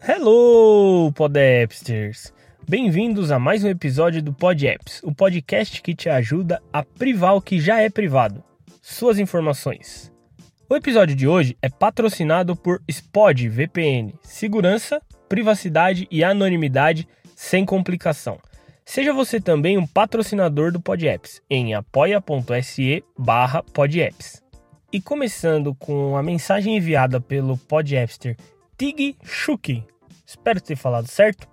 Hello, 0.00 1.12
Podapsters! 1.12 2.32
Bem-vindos 2.66 3.30
a 3.30 3.38
mais 3.38 3.62
um 3.62 3.68
episódio 3.68 4.22
do 4.22 4.32
Pod 4.32 4.66
Apps, 4.66 5.02
o 5.02 5.14
podcast 5.14 5.82
que 5.82 5.94
te 5.94 6.08
ajuda 6.08 6.62
a 6.72 6.82
privar 6.82 7.36
o 7.36 7.42
que 7.42 7.60
já 7.60 7.80
é 7.82 7.90
privado, 7.90 8.42
suas 8.80 9.18
informações. 9.18 10.10
O 10.68 10.74
episódio 10.74 11.14
de 11.14 11.28
hoje 11.28 11.56
é 11.60 11.68
patrocinado 11.68 12.56
por 12.56 12.82
Spod 12.88 13.48
VPN, 13.48 14.14
segurança, 14.22 15.02
privacidade 15.28 16.08
e 16.10 16.24
anonimidade 16.24 17.06
sem 17.34 17.64
complicação. 17.64 18.38
Seja 18.88 19.12
você 19.12 19.40
também 19.40 19.76
um 19.76 19.84
patrocinador 19.84 20.70
do 20.70 20.80
Pod 20.80 21.06
Apps 21.08 21.42
em 21.50 21.74
apoia.se 21.74 23.04
barra 23.18 23.60
podapps. 23.60 24.40
E 24.92 25.00
começando 25.00 25.74
com 25.74 26.16
a 26.16 26.22
mensagem 26.22 26.76
enviada 26.76 27.20
pelo 27.20 27.58
Podapster 27.58 28.36
Tig 28.78 29.16
Shuki, 29.24 29.84
espero 30.24 30.60
ter 30.60 30.76
falado 30.76 31.08
certo, 31.08 31.48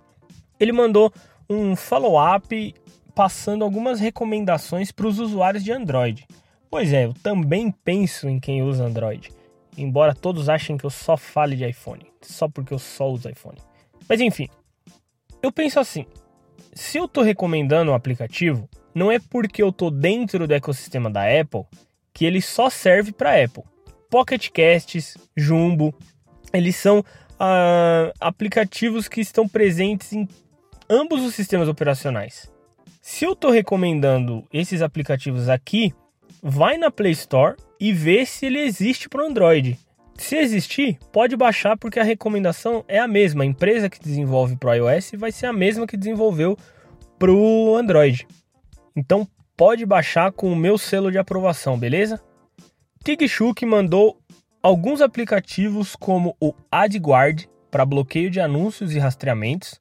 ele 0.60 0.70
mandou 0.70 1.12
um 1.50 1.74
follow-up 1.74 2.72
passando 3.16 3.64
algumas 3.64 3.98
recomendações 3.98 4.92
para 4.92 5.08
os 5.08 5.18
usuários 5.18 5.64
de 5.64 5.72
Android. 5.72 6.28
Pois 6.70 6.92
é, 6.92 7.04
eu 7.04 7.14
também 7.14 7.72
penso 7.84 8.28
em 8.28 8.38
quem 8.38 8.62
usa 8.62 8.84
Android, 8.84 9.32
embora 9.76 10.14
todos 10.14 10.48
achem 10.48 10.76
que 10.76 10.86
eu 10.86 10.90
só 10.90 11.16
fale 11.16 11.56
de 11.56 11.68
iPhone, 11.68 12.06
só 12.22 12.48
porque 12.48 12.72
eu 12.72 12.78
só 12.78 13.10
uso 13.10 13.28
iPhone. 13.28 13.58
Mas 14.08 14.20
enfim, 14.20 14.48
eu 15.42 15.50
penso 15.50 15.80
assim: 15.80 16.06
se 16.74 16.98
eu 16.98 17.04
estou 17.04 17.22
recomendando 17.22 17.90
um 17.90 17.94
aplicativo, 17.94 18.68
não 18.94 19.10
é 19.10 19.18
porque 19.18 19.62
eu 19.62 19.70
estou 19.70 19.90
dentro 19.90 20.46
do 20.46 20.54
ecossistema 20.54 21.10
da 21.10 21.22
Apple 21.22 21.64
que 22.12 22.24
ele 22.24 22.40
só 22.40 22.70
serve 22.70 23.12
para 23.12 23.42
Apple. 23.42 23.64
Pocket 24.08 24.48
Casts, 24.50 25.16
Jumbo, 25.36 25.92
eles 26.52 26.76
são 26.76 27.04
ah, 27.38 28.12
aplicativos 28.20 29.08
que 29.08 29.20
estão 29.20 29.48
presentes 29.48 30.12
em 30.12 30.28
ambos 30.88 31.22
os 31.24 31.34
sistemas 31.34 31.68
operacionais. 31.68 32.48
Se 33.02 33.24
eu 33.24 33.32
estou 33.32 33.50
recomendando 33.50 34.44
esses 34.52 34.80
aplicativos 34.80 35.48
aqui, 35.48 35.92
vai 36.42 36.78
na 36.78 36.90
Play 36.90 37.12
Store 37.12 37.56
e 37.80 37.92
vê 37.92 38.24
se 38.24 38.46
ele 38.46 38.60
existe 38.60 39.08
para 39.08 39.26
Android. 39.26 39.78
Se 40.16 40.36
existir, 40.36 40.98
pode 41.12 41.36
baixar 41.36 41.76
porque 41.76 41.98
a 41.98 42.04
recomendação 42.04 42.84
é 42.86 42.98
a 42.98 43.08
mesma. 43.08 43.42
A 43.42 43.46
empresa 43.46 43.90
que 43.90 44.00
desenvolve 44.00 44.56
para 44.56 44.70
o 44.70 44.74
iOS 44.74 45.12
vai 45.16 45.32
ser 45.32 45.46
a 45.46 45.52
mesma 45.52 45.86
que 45.86 45.96
desenvolveu 45.96 46.56
para 47.18 47.32
o 47.32 47.76
Android. 47.76 48.26
Então 48.96 49.26
pode 49.56 49.84
baixar 49.84 50.32
com 50.32 50.52
o 50.52 50.56
meu 50.56 50.78
selo 50.78 51.10
de 51.10 51.18
aprovação, 51.18 51.78
beleza? 51.78 52.20
Tigshuk 53.04 53.66
mandou 53.66 54.18
alguns 54.62 55.00
aplicativos 55.00 55.94
como 55.94 56.36
o 56.40 56.54
AdGuard 56.70 57.48
para 57.70 57.84
bloqueio 57.84 58.30
de 58.30 58.40
anúncios 58.40 58.94
e 58.94 58.98
rastreamentos, 58.98 59.80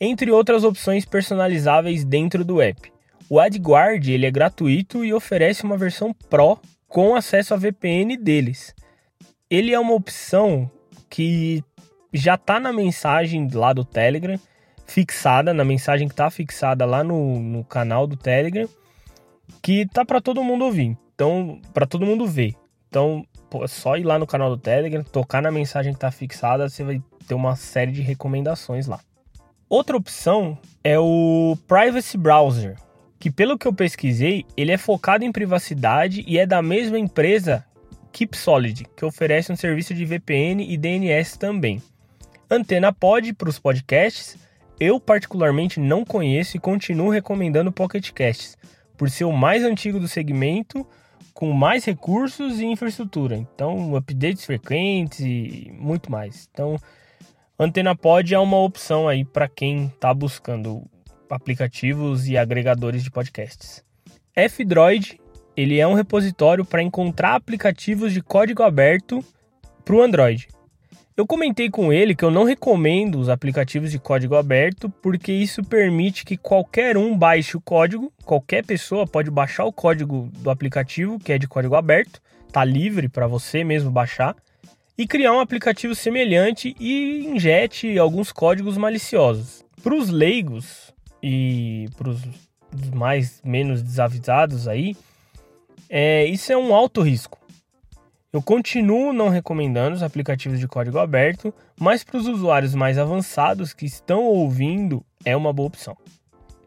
entre 0.00 0.30
outras 0.30 0.64
opções 0.64 1.04
personalizáveis 1.04 2.04
dentro 2.04 2.44
do 2.44 2.60
app. 2.60 2.92
O 3.30 3.40
AdGuard 3.40 4.12
ele 4.12 4.26
é 4.26 4.30
gratuito 4.30 5.04
e 5.04 5.14
oferece 5.14 5.62
uma 5.62 5.78
versão 5.78 6.12
Pro 6.28 6.58
com 6.88 7.14
acesso 7.14 7.54
à 7.54 7.56
VPN 7.56 8.16
deles. 8.18 8.74
Ele 9.52 9.74
é 9.74 9.78
uma 9.78 9.92
opção 9.92 10.70
que 11.10 11.62
já 12.10 12.36
está 12.36 12.58
na 12.58 12.72
mensagem 12.72 13.46
lá 13.52 13.74
do 13.74 13.84
Telegram, 13.84 14.40
fixada, 14.86 15.52
na 15.52 15.62
mensagem 15.62 16.08
que 16.08 16.14
está 16.14 16.30
fixada 16.30 16.86
lá 16.86 17.04
no, 17.04 17.38
no 17.38 17.62
canal 17.62 18.06
do 18.06 18.16
Telegram, 18.16 18.66
que 19.60 19.86
tá 19.86 20.06
para 20.06 20.22
todo 20.22 20.42
mundo 20.42 20.64
ouvir, 20.64 20.96
então 21.14 21.60
para 21.74 21.84
todo 21.84 22.06
mundo 22.06 22.26
ver. 22.26 22.54
Então 22.88 23.26
pô, 23.50 23.62
é 23.62 23.68
só 23.68 23.98
ir 23.98 24.04
lá 24.04 24.18
no 24.18 24.26
canal 24.26 24.48
do 24.48 24.56
Telegram, 24.56 25.04
tocar 25.04 25.42
na 25.42 25.50
mensagem 25.50 25.92
que 25.92 25.98
está 25.98 26.10
fixada, 26.10 26.66
você 26.66 26.82
vai 26.82 27.02
ter 27.28 27.34
uma 27.34 27.54
série 27.54 27.92
de 27.92 28.00
recomendações 28.00 28.86
lá. 28.86 29.00
Outra 29.68 29.98
opção 29.98 30.56
é 30.82 30.98
o 30.98 31.58
Privacy 31.68 32.16
Browser, 32.16 32.78
que 33.18 33.30
pelo 33.30 33.58
que 33.58 33.68
eu 33.68 33.74
pesquisei, 33.74 34.46
ele 34.56 34.72
é 34.72 34.78
focado 34.78 35.26
em 35.26 35.30
privacidade 35.30 36.24
e 36.26 36.38
é 36.38 36.46
da 36.46 36.62
mesma 36.62 36.98
empresa 36.98 37.62
Keep 38.12 38.36
Solid, 38.36 38.86
que 38.96 39.04
oferece 39.04 39.50
um 39.50 39.56
serviço 39.56 39.94
de 39.94 40.04
VPN 40.04 40.64
e 40.68 40.76
DNS 40.76 41.38
também. 41.38 41.82
Antena 42.50 42.92
Pod 42.92 43.32
para 43.32 43.48
os 43.48 43.58
podcasts, 43.58 44.36
eu 44.78 45.00
particularmente 45.00 45.80
não 45.80 46.04
conheço 46.04 46.56
e 46.56 46.60
continuo 46.60 47.08
recomendando 47.08 47.72
Pocket 47.72 48.10
Casts, 48.12 48.58
por 48.96 49.08
ser 49.08 49.24
o 49.24 49.32
mais 49.32 49.64
antigo 49.64 49.98
do 49.98 50.06
segmento 50.06 50.86
com 51.32 51.52
mais 51.52 51.84
recursos 51.84 52.60
e 52.60 52.66
infraestrutura. 52.66 53.36
Então, 53.36 53.96
updates 53.96 54.44
frequentes 54.44 55.20
e 55.20 55.72
muito 55.78 56.10
mais. 56.10 56.48
Então, 56.52 56.76
Antena 57.58 57.96
Pod 57.96 58.34
é 58.34 58.38
uma 58.38 58.58
opção 58.58 59.08
aí 59.08 59.24
para 59.24 59.48
quem 59.48 59.86
está 59.86 60.12
buscando 60.12 60.84
aplicativos 61.30 62.28
e 62.28 62.36
agregadores 62.36 63.02
de 63.02 63.10
podcasts. 63.10 63.82
F-Droid, 64.34 65.20
ele 65.56 65.78
é 65.78 65.86
um 65.86 65.94
repositório 65.94 66.64
para 66.64 66.82
encontrar 66.82 67.34
aplicativos 67.34 68.12
de 68.12 68.22
código 68.22 68.62
aberto 68.62 69.24
para 69.84 69.94
o 69.94 70.02
Android. 70.02 70.48
Eu 71.14 71.26
comentei 71.26 71.68
com 71.68 71.92
ele 71.92 72.14
que 72.14 72.24
eu 72.24 72.30
não 72.30 72.44
recomendo 72.44 73.18
os 73.18 73.28
aplicativos 73.28 73.90
de 73.90 73.98
código 73.98 74.34
aberto 74.34 74.88
porque 75.02 75.30
isso 75.30 75.62
permite 75.62 76.24
que 76.24 76.38
qualquer 76.38 76.96
um 76.96 77.16
baixe 77.16 77.54
o 77.54 77.60
código, 77.60 78.10
qualquer 78.24 78.64
pessoa 78.64 79.06
pode 79.06 79.30
baixar 79.30 79.66
o 79.66 79.72
código 79.72 80.30
do 80.38 80.48
aplicativo 80.48 81.18
que 81.18 81.32
é 81.32 81.38
de 81.38 81.46
código 81.46 81.74
aberto, 81.74 82.20
tá 82.50 82.64
livre 82.64 83.10
para 83.10 83.26
você 83.26 83.62
mesmo 83.62 83.90
baixar 83.90 84.34
e 84.96 85.06
criar 85.06 85.34
um 85.34 85.40
aplicativo 85.40 85.94
semelhante 85.94 86.74
e 86.80 87.26
injete 87.26 87.98
alguns 87.98 88.32
códigos 88.32 88.78
maliciosos. 88.78 89.62
Para 89.82 89.94
os 89.94 90.08
leigos 90.08 90.94
e 91.22 91.88
para 91.98 92.08
os 92.08 92.22
mais 92.94 93.40
menos 93.44 93.82
desavisados 93.82 94.66
aí, 94.66 94.96
é, 95.94 96.24
isso 96.24 96.50
é 96.50 96.56
um 96.56 96.74
alto 96.74 97.02
risco. 97.02 97.38
Eu 98.32 98.40
continuo 98.40 99.12
não 99.12 99.28
recomendando 99.28 99.94
os 99.94 100.02
aplicativos 100.02 100.58
de 100.58 100.66
código 100.66 100.98
aberto, 100.98 101.52
mas 101.78 102.02
para 102.02 102.16
os 102.16 102.26
usuários 102.26 102.74
mais 102.74 102.96
avançados 102.96 103.74
que 103.74 103.84
estão 103.84 104.22
ouvindo, 104.24 105.04
é 105.22 105.36
uma 105.36 105.52
boa 105.52 105.66
opção. 105.66 105.94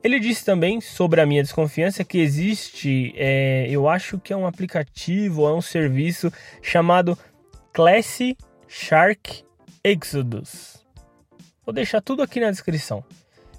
Ele 0.04 0.20
disse 0.20 0.46
também 0.46 0.80
sobre 0.80 1.22
a 1.22 1.26
minha 1.26 1.42
desconfiança 1.42 2.04
que 2.04 2.20
existe, 2.20 3.16
é, 3.18 3.66
eu 3.68 3.90
acho 3.90 4.20
que 4.20 4.32
é 4.32 4.38
um 4.38 4.46
aplicativo, 4.46 5.48
é 5.48 5.54
um 5.56 5.62
serviço 5.62 6.32
chamado 6.62 7.18
Classy 7.74 8.38
Shark 8.68 9.44
Exodus. 9.84 10.86
Vou 11.66 11.74
deixar 11.74 12.00
tudo 12.00 12.22
aqui 12.22 12.40
na 12.40 12.52
descrição. 12.52 13.04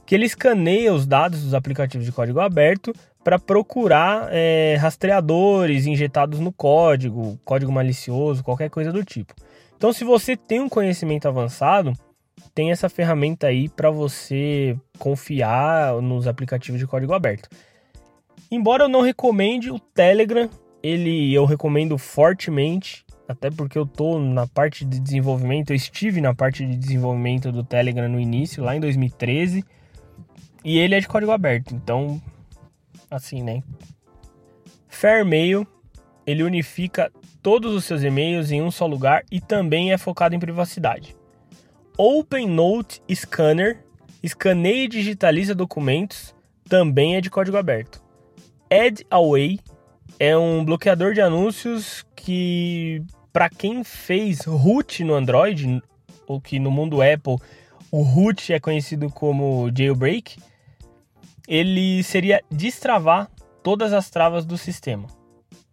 Que 0.07 0.15
ele 0.15 0.27
escaneia 0.27 0.95
os 0.95 1.09
dados 1.09 1.43
dos 1.43 1.55
aplicativos 1.55 2.07
de 2.07 2.13
código 2.13 2.39
aberto 2.39 2.95
para 3.27 3.41
procurar 3.41 4.29
é, 4.31 4.77
rastreadores 4.79 5.85
injetados 5.85 6.39
no 6.39 6.53
código, 6.53 7.37
código 7.45 7.73
malicioso, 7.73 8.45
qualquer 8.45 8.71
coisa 8.71 8.93
do 8.93 9.05
tipo. 9.05 9.35
Então, 9.77 9.93
se 9.93 10.05
você 10.05 10.37
tem 10.37 10.61
um 10.61 10.69
conhecimento 10.69 11.27
avançado, 11.27 11.93
tem 12.55 12.71
essa 12.71 12.89
ferramenta 12.89 13.49
aí 13.49 13.69
para 13.69 13.91
você 13.91 14.79
confiar 14.97 16.01
nos 16.01 16.29
aplicativos 16.29 16.79
de 16.79 16.87
código 16.87 17.15
aberto. 17.15 17.49
Embora 18.49 18.85
eu 18.85 18.89
não 18.89 19.01
recomende 19.01 19.73
o 19.73 19.81
Telegram, 19.81 20.49
ele 20.81 21.35
eu 21.35 21.47
recomendo 21.47 21.99
fortemente, 21.99 23.05
até 23.27 23.51
porque 23.51 23.77
eu 23.77 23.85
tô 23.85 24.21
na 24.21 24.47
parte 24.47 24.85
de 24.85 25.01
desenvolvimento, 25.01 25.71
eu 25.71 25.77
estive 25.77 26.21
na 26.21 26.33
parte 26.33 26.65
de 26.65 26.77
desenvolvimento 26.77 27.51
do 27.51 27.65
Telegram 27.65 28.09
no 28.09 28.21
início, 28.21 28.63
lá 28.63 28.77
em 28.77 28.81
2013, 28.81 29.65
e 30.65 30.79
ele 30.79 30.95
é 30.95 31.01
de 31.01 31.09
código 31.09 31.33
aberto, 31.33 31.75
então 31.75 32.23
assim, 33.11 33.43
né? 33.43 33.63
Fairmail, 34.89 35.67
ele 36.27 36.43
unifica 36.43 37.13
todos 37.43 37.75
os 37.75 37.85
seus 37.85 38.03
e-mails 38.03 38.51
em 38.51 38.63
um 38.63 38.71
só 38.71 38.87
lugar 38.87 39.25
e 39.31 39.41
também 39.41 39.93
é 39.93 39.99
focado 39.99 40.35
em 40.35 40.41
privacidade. 40.41 41.17
OpenNote 41.97 43.03
Scanner 43.15 43.85
escaneia 44.23 44.85
e 44.85 44.89
digitaliza 44.89 45.55
documentos, 45.55 46.35
também 46.69 47.17
é 47.17 47.21
de 47.21 47.31
código 47.31 47.57
aberto. 47.57 48.03
AdAway 48.71 49.61
é 50.19 50.37
um 50.37 50.65
bloqueador 50.65 51.15
de 51.15 51.21
anúncios 51.21 52.05
que, 52.17 53.03
para 53.33 53.49
quem 53.49 53.85
fez 53.85 54.45
root 54.45 55.05
no 55.05 55.15
Android, 55.15 55.81
ou 56.27 56.41
que 56.41 56.59
no 56.59 56.71
mundo 56.71 57.01
Apple 57.01 57.37
o 57.91 58.03
root 58.03 58.53
é 58.53 58.59
conhecido 58.59 59.09
como 59.09 59.71
jailbreak, 59.75 60.39
ele 61.47 62.03
seria 62.03 62.43
destravar 62.51 63.31
todas 63.63 63.93
as 63.93 64.11
travas 64.11 64.45
do 64.45 64.57
sistema. 64.57 65.09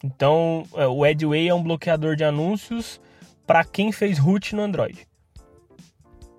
Então, 0.03 0.65
é, 0.75 0.87
o 0.87 1.05
Edway 1.05 1.47
é 1.47 1.53
um 1.53 1.63
bloqueador 1.63 2.15
de 2.15 2.23
anúncios 2.23 2.99
para 3.47 3.63
quem 3.63 3.91
fez 3.91 4.17
root 4.17 4.55
no 4.55 4.61
Android. 4.61 5.07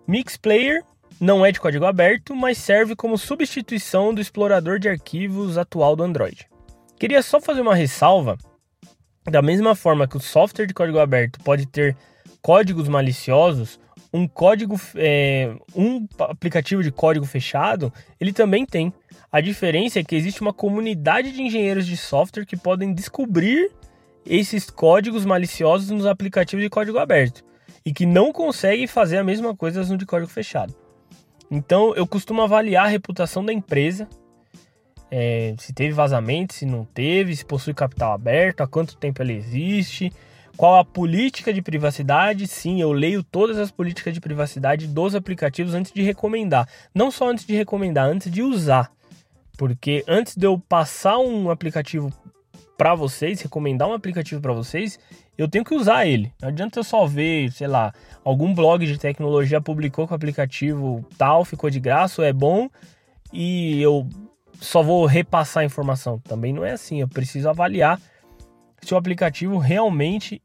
Mix 0.07 0.37
Player 0.37 0.83
não 1.21 1.45
é 1.45 1.51
de 1.51 1.61
código 1.61 1.87
aberto, 1.87 2.35
mas 2.35 2.59
serve 2.59 2.95
como 2.95 3.17
substituição 3.17 4.13
do 4.13 4.21
explorador 4.21 4.79
de 4.79 4.89
arquivos 4.89 5.57
atual 5.57 5.97
do 5.97 6.03
Android. 6.03 6.47
Queria 6.99 7.23
só 7.23 7.41
fazer 7.41 7.61
uma 7.61 7.75
ressalva. 7.75 8.37
Da 9.25 9.41
mesma 9.41 9.75
forma 9.75 10.07
que 10.07 10.17
o 10.17 10.21
software 10.21 10.67
de 10.67 10.75
código 10.75 10.99
aberto 10.99 11.39
pode 11.43 11.67
ter 11.67 11.97
códigos 12.43 12.89
maliciosos, 12.89 13.81
um 14.13 14.29
código, 14.29 14.79
é, 14.97 15.57
um 15.75 16.07
aplicativo 16.19 16.83
de 16.83 16.93
código 16.93 17.25
fechado, 17.25 17.93
ele 18.21 18.33
também 18.33 18.67
tem. 18.67 18.93
A 19.35 19.41
diferença 19.41 19.99
é 19.99 20.05
que 20.05 20.15
existe 20.15 20.41
uma 20.41 20.53
comunidade 20.53 21.33
de 21.33 21.43
engenheiros 21.43 21.89
de 21.89 21.97
software 21.97 22.47
que 22.47 22.57
podem 22.57 22.95
descobrir 22.95 23.69
esses 24.25 24.71
códigos 24.71 25.25
maliciosos 25.25 25.91
nos 25.91 26.07
aplicativos 26.07 26.63
de 26.63 26.71
código 26.71 27.01
aberto 27.01 27.45
e 27.85 27.93
que 27.93 28.07
não 28.07 28.33
conseguem 28.33 28.87
fazer 28.87 29.19
a 29.19 29.25
mesma 29.25 29.53
coisa 29.53 29.83
no 29.83 29.99
de 29.99 30.07
código 30.07 30.31
fechado. 30.31 30.73
Então 31.51 31.93
eu 31.97 32.07
costumo 32.07 32.43
avaliar 32.43 32.85
a 32.85 32.89
reputação 32.89 33.45
da 33.45 33.53
empresa, 33.53 34.09
é, 35.11 35.57
se 35.59 35.73
teve 35.73 35.93
vazamento, 35.93 36.55
se 36.55 36.65
não 36.65 36.85
teve, 36.85 37.35
se 37.35 37.45
possui 37.45 37.75
capital 37.75 38.13
aberto, 38.13 38.61
há 38.61 38.69
quanto 38.69 38.97
tempo 38.97 39.21
ela 39.21 39.33
existe, 39.33 40.13
qual 40.57 40.79
a 40.79 40.85
política 40.85 41.53
de 41.53 41.61
privacidade. 41.61 42.47
Sim, 42.47 42.81
eu 42.81 42.93
leio 42.93 43.25
todas 43.25 43.59
as 43.59 43.73
políticas 43.73 44.15
de 44.15 44.21
privacidade 44.21 44.87
dos 44.87 45.13
aplicativos 45.13 45.75
antes 45.75 45.91
de 45.91 46.03
recomendar. 46.03 46.69
Não 46.95 47.11
só 47.11 47.29
antes 47.29 47.45
de 47.45 47.57
recomendar, 47.57 48.07
antes 48.07 48.31
de 48.31 48.41
usar. 48.41 48.95
Porque 49.57 50.05
antes 50.09 50.37
de 50.37 50.47
eu 50.47 50.59
passar 50.59 51.19
um 51.19 51.51
aplicativo 51.51 52.13
para 52.77 52.95
vocês, 52.95 53.41
recomendar 53.41 53.89
um 53.89 53.93
aplicativo 53.93 54.41
para 54.41 54.53
vocês, 54.53 54.99
eu 55.39 55.49
tenho 55.49 55.65
que 55.65 55.75
usar 55.75 56.07
ele. 56.07 56.33
Não 56.41 56.49
adianta 56.49 56.79
eu 56.79 56.85
só 56.85 57.07
ver, 57.07 57.53
sei 57.53 57.67
lá, 57.67 57.93
algum 58.25 58.53
blog 58.53 58.85
de 58.85 58.99
tecnologia 58.99 59.61
publicou 59.61 60.07
que 60.07 60.13
o 60.13 60.17
aplicativo 60.17 61.05
tal 61.17 61.45
ficou 61.45 61.71
de 61.71 61.79
graça 61.79 62.25
é 62.25 62.33
bom 62.33 62.69
e 63.33 63.81
eu 63.81 64.09
só 64.61 64.83
vou 64.83 65.07
repassar 65.07 65.63
a 65.63 65.67
informação. 65.67 66.19
Também 66.21 66.53
não 66.53 66.65
é 66.65 66.73
assim. 66.73 67.01
Eu 67.01 67.09
preciso 67.09 67.49
avaliar 67.49 68.01
se 68.83 68.95
o 68.95 68.97
aplicativo 68.97 69.59
realmente 69.59 70.43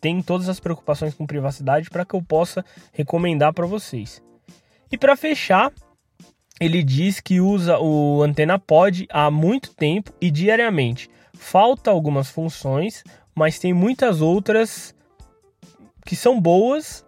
tem 0.00 0.20
todas 0.20 0.48
as 0.48 0.60
preocupações 0.60 1.14
com 1.14 1.26
privacidade 1.26 1.88
para 1.88 2.04
que 2.04 2.14
eu 2.14 2.22
possa 2.22 2.64
recomendar 2.92 3.52
para 3.52 3.66
vocês. 3.66 4.22
E 4.92 4.98
para 4.98 5.16
fechar, 5.16 5.72
ele 6.60 6.82
diz 6.82 7.20
que 7.20 7.40
usa 7.40 7.78
o 7.78 8.22
Antena 8.22 8.58
Pod 8.58 9.06
há 9.10 9.30
muito 9.30 9.74
tempo 9.74 10.12
e 10.20 10.30
diariamente. 10.30 11.10
Falta 11.34 11.90
algumas 11.90 12.30
funções, 12.30 13.02
mas 13.34 13.58
tem 13.58 13.72
muitas 13.72 14.20
outras 14.20 14.94
que 16.04 16.14
são 16.14 16.40
boas 16.40 17.04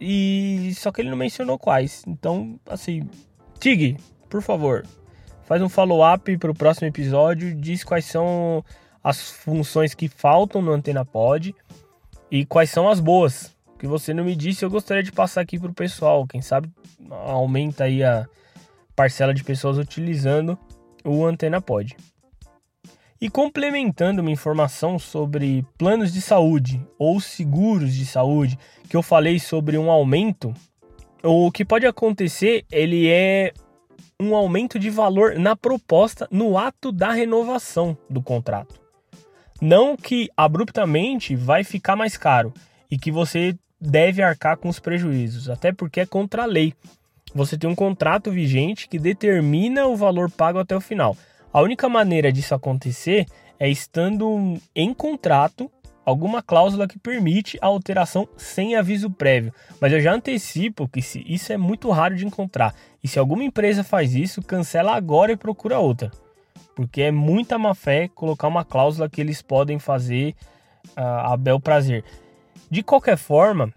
e 0.00 0.72
só 0.76 0.90
que 0.90 1.00
ele 1.00 1.10
não 1.10 1.16
mencionou 1.16 1.58
quais. 1.58 2.02
Então, 2.06 2.58
assim, 2.66 3.08
Tig, 3.60 3.96
por 4.28 4.42
favor, 4.42 4.84
faz 5.44 5.62
um 5.62 5.68
follow-up 5.68 6.36
para 6.38 6.50
o 6.50 6.54
próximo 6.54 6.88
episódio, 6.88 7.54
diz 7.54 7.84
quais 7.84 8.06
são 8.06 8.64
as 9.04 9.30
funções 9.30 9.94
que 9.94 10.08
faltam 10.08 10.60
no 10.60 10.72
Antena 10.72 11.04
Pod 11.04 11.54
e 12.30 12.44
quais 12.44 12.70
são 12.70 12.88
as 12.88 12.98
boas 12.98 13.54
que 13.78 13.86
você 13.86 14.12
não 14.12 14.24
me 14.24 14.34
disse. 14.34 14.64
Eu 14.64 14.70
gostaria 14.70 15.02
de 15.02 15.12
passar 15.12 15.42
aqui 15.42 15.58
para 15.58 15.70
o 15.70 15.74
pessoal. 15.74 16.26
Quem 16.26 16.42
sabe 16.42 16.70
aumenta 17.10 17.84
aí 17.84 18.02
a 18.02 18.28
parcela 18.94 19.34
de 19.34 19.44
pessoas 19.44 19.78
utilizando 19.78 20.58
o 21.04 21.24
Antena 21.24 21.60
Pod. 21.60 21.96
E 23.20 23.28
complementando 23.28 24.22
uma 24.22 24.30
informação 24.30 24.98
sobre 24.98 25.64
planos 25.76 26.12
de 26.12 26.22
saúde 26.22 26.84
ou 26.98 27.20
seguros 27.20 27.94
de 27.94 28.06
saúde, 28.06 28.58
que 28.88 28.96
eu 28.96 29.02
falei 29.02 29.38
sobre 29.38 29.76
um 29.76 29.90
aumento, 29.90 30.54
o 31.22 31.50
que 31.52 31.64
pode 31.64 31.86
acontecer, 31.86 32.64
ele 32.72 33.08
é 33.08 33.52
um 34.18 34.34
aumento 34.34 34.78
de 34.78 34.88
valor 34.88 35.38
na 35.38 35.54
proposta 35.54 36.26
no 36.30 36.56
ato 36.56 36.90
da 36.90 37.12
renovação 37.12 37.96
do 38.08 38.22
contrato. 38.22 38.80
Não 39.60 39.96
que 39.96 40.30
abruptamente 40.34 41.36
vai 41.36 41.62
ficar 41.62 41.96
mais 41.96 42.16
caro 42.16 42.52
e 42.90 42.98
que 42.98 43.10
você 43.10 43.54
deve 43.78 44.22
arcar 44.22 44.56
com 44.56 44.68
os 44.68 44.78
prejuízos, 44.78 45.48
até 45.48 45.72
porque 45.72 46.00
é 46.00 46.06
contra 46.06 46.42
a 46.42 46.46
lei. 46.46 46.74
Você 47.34 47.56
tem 47.56 47.70
um 47.70 47.74
contrato 47.74 48.30
vigente 48.30 48.88
que 48.88 48.98
determina 48.98 49.86
o 49.86 49.96
valor 49.96 50.30
pago 50.30 50.58
até 50.58 50.76
o 50.76 50.80
final. 50.80 51.16
A 51.52 51.60
única 51.60 51.88
maneira 51.88 52.32
disso 52.32 52.54
acontecer 52.54 53.26
é 53.58 53.68
estando 53.68 54.54
em 54.74 54.92
contrato 54.94 55.70
alguma 56.04 56.42
cláusula 56.42 56.88
que 56.88 56.98
permite 56.98 57.58
a 57.60 57.66
alteração 57.66 58.28
sem 58.36 58.74
aviso 58.74 59.10
prévio. 59.10 59.52
Mas 59.80 59.92
eu 59.92 60.00
já 60.00 60.12
antecipo 60.12 60.88
que 60.88 61.00
se 61.00 61.24
isso 61.26 61.52
é 61.52 61.56
muito 61.56 61.90
raro 61.90 62.16
de 62.16 62.26
encontrar. 62.26 62.74
E 63.02 63.08
se 63.08 63.18
alguma 63.18 63.44
empresa 63.44 63.84
faz 63.84 64.14
isso, 64.14 64.42
cancela 64.42 64.94
agora 64.94 65.32
e 65.32 65.36
procura 65.36 65.78
outra. 65.78 66.10
Porque 66.74 67.02
é 67.02 67.10
muita 67.10 67.58
má 67.58 67.74
fé 67.74 68.08
colocar 68.08 68.48
uma 68.48 68.64
cláusula 68.64 69.08
que 69.08 69.20
eles 69.20 69.42
podem 69.42 69.78
fazer 69.78 70.34
uh, 70.96 71.32
a 71.32 71.36
bel 71.36 71.60
prazer. 71.60 72.04
De 72.70 72.82
qualquer 72.82 73.16
forma, 73.16 73.72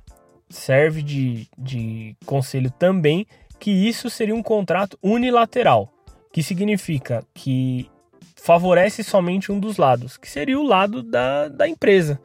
serve 0.50 1.02
de, 1.02 1.48
de 1.58 2.16
conselho 2.26 2.72
também 2.72 3.26
que 3.64 3.72
isso 3.72 4.10
seria 4.10 4.36
um 4.36 4.44
contrato 4.44 5.00
unilateral 5.02 5.90
que 6.34 6.44
significa 6.44 7.26
que 7.34 7.90
favorece 8.36 9.06
somente 9.06 9.54
um 9.54 9.58
dos 9.58 9.78
lados, 9.78 10.18
que 10.18 10.30
seria 10.30 10.60
o 10.60 10.68
lado 10.68 11.02
da, 11.02 11.48
da 11.48 11.66
empresa. 11.66 12.20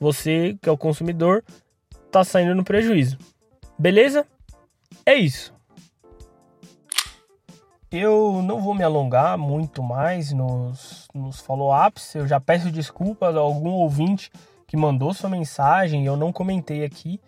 Você, 0.00 0.58
que 0.60 0.68
é 0.68 0.72
o 0.72 0.76
consumidor, 0.76 1.44
está 2.06 2.24
saindo 2.24 2.56
no 2.56 2.64
prejuízo. 2.64 3.18
Beleza? 3.78 4.26
É 5.06 5.14
isso. 5.14 5.54
Eu 7.88 8.42
não 8.42 8.60
vou 8.60 8.74
me 8.74 8.82
alongar 8.82 9.38
muito 9.38 9.84
mais 9.84 10.32
nos, 10.32 11.06
nos 11.14 11.38
follow-ups. 11.38 12.16
Eu 12.16 12.26
já 12.26 12.40
peço 12.40 12.68
desculpas 12.68 13.36
a 13.36 13.38
algum 13.38 13.70
ouvinte 13.74 14.28
que 14.66 14.76
mandou 14.76 15.14
sua 15.14 15.30
mensagem 15.30 16.02
e 16.02 16.06
eu 16.06 16.16
não 16.16 16.32
comentei 16.32 16.84
aqui. 16.84 17.20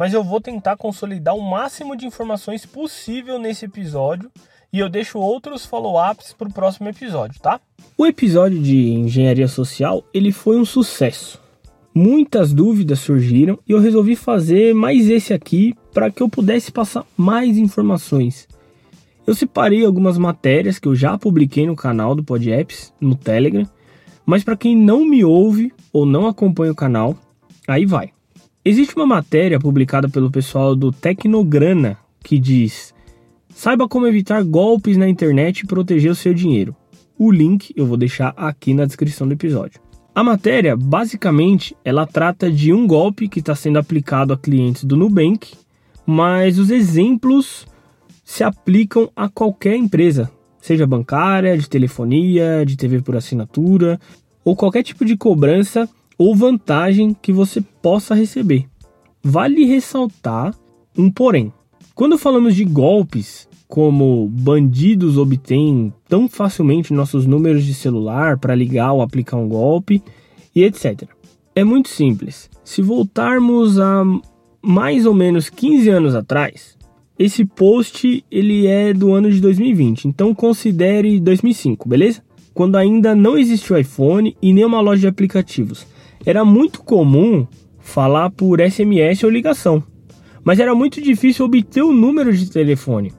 Mas 0.00 0.14
eu 0.14 0.24
vou 0.24 0.40
tentar 0.40 0.78
consolidar 0.78 1.36
o 1.36 1.42
máximo 1.42 1.94
de 1.94 2.06
informações 2.06 2.64
possível 2.64 3.38
nesse 3.38 3.66
episódio 3.66 4.30
e 4.72 4.78
eu 4.78 4.88
deixo 4.88 5.18
outros 5.18 5.66
follow-ups 5.66 6.32
para 6.32 6.48
o 6.48 6.52
próximo 6.54 6.88
episódio, 6.88 7.38
tá? 7.38 7.60
O 7.98 8.06
episódio 8.06 8.58
de 8.58 8.92
engenharia 8.92 9.46
social 9.46 10.02
ele 10.14 10.32
foi 10.32 10.58
um 10.58 10.64
sucesso. 10.64 11.38
Muitas 11.94 12.54
dúvidas 12.54 13.00
surgiram 13.00 13.58
e 13.68 13.72
eu 13.72 13.78
resolvi 13.78 14.16
fazer 14.16 14.74
mais 14.74 15.06
esse 15.10 15.34
aqui 15.34 15.74
para 15.92 16.10
que 16.10 16.22
eu 16.22 16.30
pudesse 16.30 16.72
passar 16.72 17.04
mais 17.14 17.58
informações. 17.58 18.48
Eu 19.26 19.34
separei 19.34 19.84
algumas 19.84 20.16
matérias 20.16 20.78
que 20.78 20.88
eu 20.88 20.94
já 20.94 21.18
publiquei 21.18 21.66
no 21.66 21.76
canal 21.76 22.14
do 22.14 22.24
PodApps, 22.24 22.90
no 22.98 23.14
Telegram, 23.14 23.68
mas 24.24 24.42
para 24.42 24.56
quem 24.56 24.74
não 24.74 25.04
me 25.04 25.22
ouve 25.22 25.70
ou 25.92 26.06
não 26.06 26.26
acompanha 26.26 26.72
o 26.72 26.74
canal, 26.74 27.14
aí 27.68 27.84
vai. 27.84 28.14
Existe 28.62 28.94
uma 28.94 29.06
matéria 29.06 29.58
publicada 29.58 30.06
pelo 30.06 30.30
pessoal 30.30 30.76
do 30.76 30.92
Tecnograna 30.92 31.96
que 32.22 32.38
diz 32.38 32.92
Saiba 33.48 33.88
como 33.88 34.06
evitar 34.06 34.44
golpes 34.44 34.98
na 34.98 35.08
internet 35.08 35.60
e 35.60 35.66
proteger 35.66 36.10
o 36.10 36.14
seu 36.14 36.34
dinheiro. 36.34 36.76
O 37.18 37.32
link 37.32 37.72
eu 37.74 37.86
vou 37.86 37.96
deixar 37.96 38.34
aqui 38.36 38.74
na 38.74 38.84
descrição 38.84 39.26
do 39.26 39.32
episódio. 39.32 39.80
A 40.14 40.22
matéria, 40.22 40.76
basicamente, 40.76 41.74
ela 41.82 42.06
trata 42.06 42.50
de 42.52 42.70
um 42.70 42.86
golpe 42.86 43.28
que 43.28 43.38
está 43.38 43.54
sendo 43.54 43.78
aplicado 43.78 44.34
a 44.34 44.36
clientes 44.36 44.84
do 44.84 44.94
Nubank, 44.94 45.54
mas 46.04 46.58
os 46.58 46.70
exemplos 46.70 47.66
se 48.22 48.44
aplicam 48.44 49.10
a 49.16 49.26
qualquer 49.26 49.76
empresa, 49.76 50.30
seja 50.60 50.86
bancária, 50.86 51.56
de 51.56 51.66
telefonia, 51.66 52.62
de 52.66 52.76
TV 52.76 53.00
por 53.00 53.16
assinatura, 53.16 53.98
ou 54.44 54.54
qualquer 54.54 54.82
tipo 54.82 55.02
de 55.02 55.16
cobrança 55.16 55.88
ou 56.20 56.36
vantagem 56.36 57.16
que 57.22 57.32
você 57.32 57.62
possa 57.80 58.14
receber. 58.14 58.66
Vale 59.22 59.64
ressaltar 59.64 60.54
um 60.94 61.10
porém. 61.10 61.50
Quando 61.94 62.18
falamos 62.18 62.54
de 62.54 62.62
golpes, 62.62 63.48
como 63.66 64.28
bandidos 64.30 65.16
obtêm 65.16 65.90
tão 66.06 66.28
facilmente 66.28 66.92
nossos 66.92 67.24
números 67.24 67.64
de 67.64 67.72
celular 67.72 68.36
para 68.36 68.54
ligar 68.54 68.92
ou 68.92 69.00
aplicar 69.00 69.38
um 69.38 69.48
golpe 69.48 70.02
e 70.54 70.62
etc. 70.62 71.04
É 71.54 71.64
muito 71.64 71.88
simples. 71.88 72.50
Se 72.62 72.82
voltarmos 72.82 73.78
a 73.78 74.04
mais 74.60 75.06
ou 75.06 75.14
menos 75.14 75.48
15 75.48 75.88
anos 75.88 76.14
atrás, 76.14 76.76
esse 77.18 77.46
post 77.46 78.22
ele 78.30 78.66
é 78.66 78.92
do 78.92 79.14
ano 79.14 79.30
de 79.30 79.40
2020, 79.40 80.04
então 80.04 80.34
considere 80.34 81.18
2005, 81.18 81.88
beleza? 81.88 82.22
Quando 82.52 82.76
ainda 82.76 83.14
não 83.14 83.38
existia 83.38 83.76
o 83.76 83.78
iPhone 83.78 84.36
e 84.42 84.52
nem 84.52 84.66
uma 84.66 84.82
loja 84.82 85.00
de 85.00 85.06
aplicativos. 85.06 85.86
Era 86.24 86.44
muito 86.44 86.82
comum 86.82 87.46
falar 87.78 88.30
por 88.30 88.60
SMS 88.60 89.24
ou 89.24 89.30
ligação, 89.30 89.82
mas 90.44 90.58
era 90.58 90.74
muito 90.74 91.00
difícil 91.00 91.46
obter 91.46 91.82
o 91.82 91.92
número 91.92 92.32
de 92.32 92.50
telefone. 92.50 93.12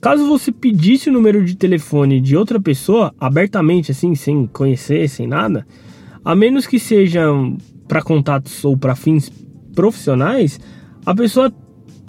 Caso 0.00 0.26
você 0.26 0.52
pedisse 0.52 1.08
o 1.08 1.12
número 1.12 1.44
de 1.44 1.56
telefone 1.56 2.20
de 2.20 2.36
outra 2.36 2.60
pessoa 2.60 3.14
abertamente, 3.18 3.90
assim, 3.90 4.14
sem 4.14 4.46
conhecer, 4.46 5.08
sem 5.08 5.26
nada, 5.26 5.66
a 6.24 6.34
menos 6.34 6.66
que 6.66 6.78
sejam 6.78 7.56
para 7.88 8.02
contatos 8.02 8.64
ou 8.64 8.76
para 8.76 8.94
fins 8.94 9.30
profissionais, 9.74 10.58
a 11.04 11.14
pessoa 11.14 11.52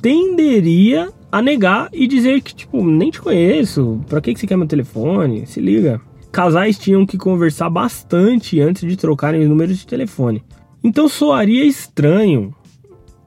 tenderia 0.01 1.11
a 1.31 1.41
negar 1.41 1.89
e 1.91 2.07
dizer 2.07 2.41
que, 2.41 2.55
tipo, 2.55 2.83
nem 2.83 3.11
te 3.11 3.21
conheço, 3.21 3.99
pra 4.07 4.21
que, 4.21 4.33
que 4.33 4.39
você 4.39 4.47
quer 4.47 4.57
meu 4.57 4.67
telefone? 4.67 5.45
Se 5.45 5.59
liga. 5.59 6.01
Casais 6.37 6.77
tinham 6.77 7.03
que 7.03 7.17
conversar 7.17 7.67
bastante 7.67 8.61
antes 8.61 8.87
de 8.87 8.95
trocarem 8.95 9.41
os 9.41 9.49
números 9.49 9.79
de 9.79 9.87
telefone. 9.87 10.43
Então 10.83 11.09
soaria 11.09 11.65
estranho, 11.65 12.53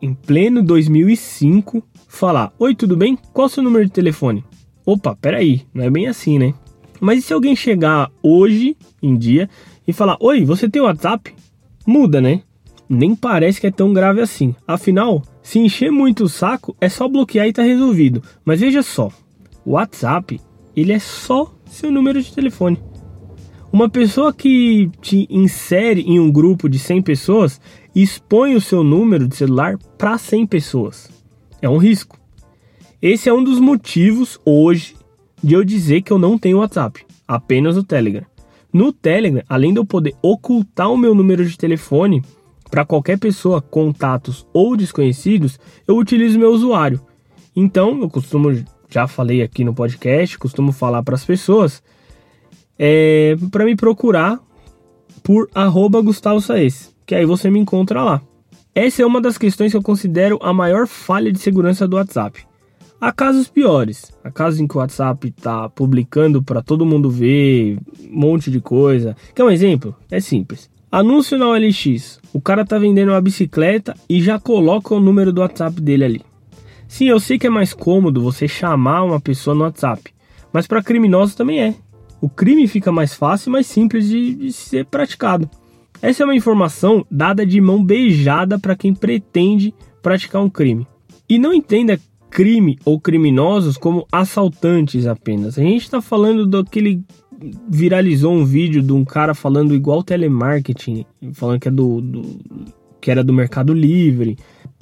em 0.01 0.15
pleno 0.15 0.63
2005, 0.63 1.83
falar: 2.07 2.53
Oi, 2.57 2.73
tudo 2.73 2.97
bem? 2.97 3.19
Qual 3.33 3.49
o 3.49 3.51
seu 3.51 3.65
número 3.65 3.85
de 3.85 3.91
telefone? 3.91 4.45
Opa, 4.87 5.17
peraí, 5.17 5.63
não 5.75 5.83
é 5.83 5.91
bem 5.91 6.07
assim, 6.07 6.39
né? 6.39 6.55
Mas 7.01 7.19
e 7.19 7.23
se 7.23 7.33
alguém 7.33 7.57
chegar 7.57 8.13
hoje 8.23 8.77
em 9.03 9.17
dia 9.17 9.51
e 9.89 9.93
falar: 9.93 10.17
Oi, 10.21 10.45
você 10.45 10.69
tem 10.69 10.81
WhatsApp? 10.81 11.35
Muda, 11.85 12.21
né? 12.21 12.43
Nem 12.89 13.17
parece 13.17 13.61
que 13.61 13.67
é 13.67 13.73
tão 13.73 13.93
grave 13.93 14.21
assim. 14.21 14.55
Afinal, 14.69 15.21
se 15.43 15.59
encher 15.59 15.91
muito 15.91 16.23
o 16.23 16.29
saco, 16.29 16.77
é 16.81 16.89
só 16.89 17.09
bloquear 17.09 17.49
e 17.49 17.53
tá 17.53 17.63
resolvido. 17.65 18.23
Mas 18.45 18.61
veja 18.61 18.85
só, 18.85 19.11
o 19.67 19.73
WhatsApp, 19.73 20.41
ele 20.77 20.93
é 20.93 21.01
só 21.01 21.53
seu 21.67 21.91
número 21.91 22.23
de 22.23 22.33
telefone. 22.33 22.79
Uma 23.73 23.89
pessoa 23.89 24.33
que 24.33 24.91
te 25.01 25.29
insere 25.31 26.01
em 26.01 26.19
um 26.19 26.31
grupo 26.31 26.69
de 26.69 26.77
100 26.77 27.03
pessoas 27.03 27.61
expõe 27.95 28.57
o 28.57 28.61
seu 28.61 28.83
número 28.83 29.29
de 29.29 29.37
celular 29.37 29.79
para 29.97 30.19
100 30.19 30.45
pessoas. 30.49 31.09
É 31.63 31.69
um 31.69 31.77
risco. 31.77 32.19
Esse 33.01 33.29
é 33.29 33.33
um 33.33 33.45
dos 33.45 33.61
motivos 33.61 34.41
hoje 34.45 34.97
de 35.43 35.55
eu 35.55 35.63
dizer 35.63 36.03
que 36.03 36.13
eu 36.13 36.19
não 36.19 36.37
tenho 36.37 36.59
WhatsApp, 36.59 37.07
apenas 37.29 37.77
o 37.77 37.85
Telegram. 37.85 38.27
No 38.73 38.93
Telegram, 38.93 39.45
além 39.49 39.73
de 39.73 39.79
eu 39.79 39.85
poder 39.85 40.17
ocultar 40.21 40.91
o 40.91 40.97
meu 40.97 41.15
número 41.15 41.47
de 41.47 41.57
telefone 41.57 42.25
para 42.69 42.85
qualquer 42.85 43.21
pessoa, 43.21 43.63
contatos 43.63 44.45
ou 44.53 44.77
desconhecidos, 44.77 45.61
eu 45.87 45.97
utilizo 45.97 46.41
meu 46.41 46.51
usuário. 46.51 47.01
Então, 47.55 48.01
eu 48.01 48.11
costumo, 48.11 48.53
já 48.89 49.07
falei 49.07 49.43
aqui 49.43 49.63
no 49.63 49.75
podcast, 49.75 50.37
costumo 50.39 50.73
falar 50.73 51.05
para 51.05 51.15
as 51.15 51.25
pessoas 51.25 51.81
é, 52.83 53.37
para 53.51 53.67
me 53.67 53.77
procurar 53.77 54.41
por 55.23 55.51
arroba 55.55 56.01
Gustavo 56.01 56.41
Saez, 56.41 56.97
que 57.05 57.15
aí 57.15 57.27
você 57.27 57.51
me 57.51 57.59
encontra 57.59 58.03
lá. 58.03 58.23
Essa 58.75 59.03
é 59.03 59.07
uma 59.07 59.21
das 59.21 59.37
questões 59.37 59.71
que 59.71 59.77
eu 59.77 59.83
considero 59.83 60.39
a 60.41 60.51
maior 60.51 60.87
falha 60.87 61.31
de 61.31 61.39
segurança 61.39 61.87
do 61.87 61.97
WhatsApp. 61.97 62.41
Há 62.99 63.13
casos 63.13 63.49
piores. 63.49 64.11
Há 64.25 64.31
casos 64.31 64.61
em 64.61 64.67
que 64.67 64.77
o 64.77 64.79
WhatsApp 64.79 65.29
está 65.29 65.69
publicando 65.69 66.43
para 66.43 66.63
todo 66.63 66.87
mundo 66.87 67.11
ver 67.11 67.79
um 68.01 68.19
monte 68.19 68.51
de 68.51 68.61
coisa. 68.61 69.15
Quer 69.35 69.45
um 69.45 69.51
exemplo? 69.51 69.95
É 70.11 70.19
simples. 70.19 70.71
Anúncio 70.91 71.37
na 71.37 71.49
OLX. 71.49 72.19
O 72.33 72.41
cara 72.41 72.65
tá 72.65 72.79
vendendo 72.79 73.11
uma 73.11 73.21
bicicleta 73.21 73.95
e 74.09 74.23
já 74.23 74.39
coloca 74.39 74.95
o 74.95 75.01
número 75.01 75.35
do 75.35 75.43
WhatsApp 75.43 75.79
dele 75.83 76.05
ali. 76.05 76.23
Sim, 76.89 77.11
eu 77.11 77.21
sei 77.21 77.39
que 77.39 77.47
é 77.47 77.51
mais 77.51 77.75
cômodo 77.75 78.23
você 78.23 78.49
chamar 78.49 79.03
uma 79.03 79.21
pessoa 79.21 79.55
no 79.55 79.65
WhatsApp, 79.65 80.03
mas 80.51 80.67
para 80.67 80.83
criminosos 80.83 81.35
também 81.35 81.61
é. 81.61 81.75
O 82.21 82.29
crime 82.29 82.67
fica 82.67 82.93
mais 82.93 83.15
fácil 83.15 83.49
e 83.49 83.53
mais 83.53 83.67
simples 83.67 84.09
de, 84.09 84.35
de 84.35 84.53
ser 84.53 84.85
praticado. 84.87 85.49
Essa 86.03 86.23
é 86.23 86.25
uma 86.25 86.35
informação 86.35 87.05
dada 87.11 87.45
de 87.45 87.61
mão 87.61 87.85
beijada 87.85 88.59
para 88.59 88.77
quem 88.77 88.95
pretende 88.95 89.75
praticar 90.03 90.43
um 90.43 90.51
crime. 90.51 90.87
E 91.29 91.39
não 91.39 91.53
entenda 91.53 92.01
crime 92.31 92.79
ou 92.85 93.01
criminosos 93.01 93.77
como 93.77 94.07
assaltantes 94.11 95.07
apenas. 95.07 95.59
A 95.59 95.63
gente 95.63 95.83
está 95.83 96.01
falando 96.01 96.47
daquele 96.47 97.03
viralizou 97.69 98.35
um 98.35 98.45
vídeo 98.45 98.83
de 98.83 98.93
um 98.93 99.05
cara 99.05 99.35
falando 99.35 99.75
igual 99.75 100.03
telemarketing, 100.03 101.07
falando 101.33 101.61
que 101.61 101.69
é 101.69 101.71
do, 101.71 102.01
do 102.01 102.23
que 103.01 103.11
era 103.11 103.25
do 103.25 103.33
Mercado 103.33 103.73
Livre. 103.73 104.37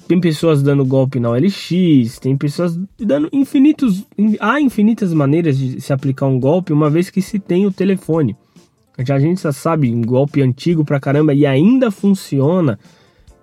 Tem 0.08 0.18
pessoas 0.18 0.62
dando 0.62 0.86
golpe 0.86 1.20
na 1.20 1.28
OLX, 1.28 2.18
tem 2.18 2.34
pessoas 2.34 2.80
dando 2.98 3.28
infinitos. 3.30 4.06
Há 4.40 4.58
infinitas 4.58 5.12
maneiras 5.12 5.58
de 5.58 5.82
se 5.82 5.92
aplicar 5.92 6.24
um 6.24 6.40
golpe, 6.40 6.72
uma 6.72 6.88
vez 6.88 7.10
que 7.10 7.20
se 7.20 7.38
tem 7.38 7.66
o 7.66 7.70
telefone. 7.70 8.34
Já 9.00 9.16
a 9.16 9.20
gente 9.20 9.42
já 9.42 9.52
sabe, 9.52 9.94
um 9.94 10.00
golpe 10.00 10.40
antigo 10.40 10.82
pra 10.82 10.98
caramba 10.98 11.34
e 11.34 11.44
ainda 11.44 11.90
funciona, 11.90 12.78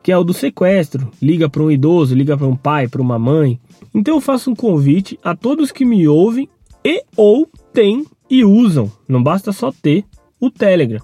que 0.01 0.11
é 0.11 0.17
o 0.17 0.23
do 0.23 0.33
sequestro. 0.33 1.11
Liga 1.21 1.47
para 1.47 1.61
um 1.61 1.69
idoso, 1.69 2.15
liga 2.15 2.35
para 2.35 2.47
um 2.47 2.55
pai, 2.55 2.87
para 2.87 3.01
uma 3.01 3.19
mãe. 3.19 3.59
Então 3.93 4.15
eu 4.15 4.21
faço 4.21 4.49
um 4.49 4.55
convite 4.55 5.19
a 5.23 5.35
todos 5.35 5.71
que 5.71 5.85
me 5.85 6.07
ouvem 6.07 6.49
e 6.83 7.03
ou 7.15 7.47
têm 7.71 8.07
e 8.27 8.43
usam, 8.43 8.91
não 9.07 9.21
basta 9.21 9.51
só 9.51 9.71
ter, 9.71 10.03
o 10.39 10.49
Telegram. 10.49 10.99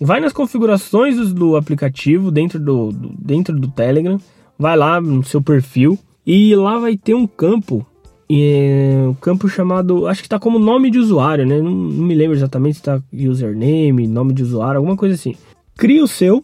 Vai 0.00 0.18
nas 0.18 0.32
configurações 0.32 1.32
do 1.32 1.56
aplicativo 1.56 2.32
dentro 2.32 2.58
do, 2.58 2.90
do, 2.90 3.14
dentro 3.16 3.56
do 3.58 3.68
Telegram, 3.68 4.18
vai 4.58 4.76
lá 4.76 5.00
no 5.00 5.24
seu 5.24 5.42
perfil 5.42 5.98
e 6.26 6.54
lá 6.54 6.78
vai 6.78 6.96
ter 6.96 7.14
um 7.14 7.26
campo, 7.26 7.86
é, 8.30 9.04
um 9.06 9.14
campo 9.14 9.48
chamado, 9.48 10.06
acho 10.06 10.22
que 10.22 10.26
está 10.26 10.38
como 10.38 10.58
nome 10.58 10.90
de 10.90 10.98
usuário, 10.98 11.46
né? 11.46 11.60
Não, 11.60 11.70
não 11.70 12.04
me 12.06 12.14
lembro 12.14 12.36
exatamente 12.36 12.74
se 12.74 12.80
está 12.80 13.02
username, 13.12 14.06
nome 14.06 14.32
de 14.32 14.42
usuário, 14.42 14.78
alguma 14.78 14.96
coisa 14.96 15.14
assim. 15.14 15.34
Cria 15.76 16.02
o 16.02 16.08
seu, 16.08 16.42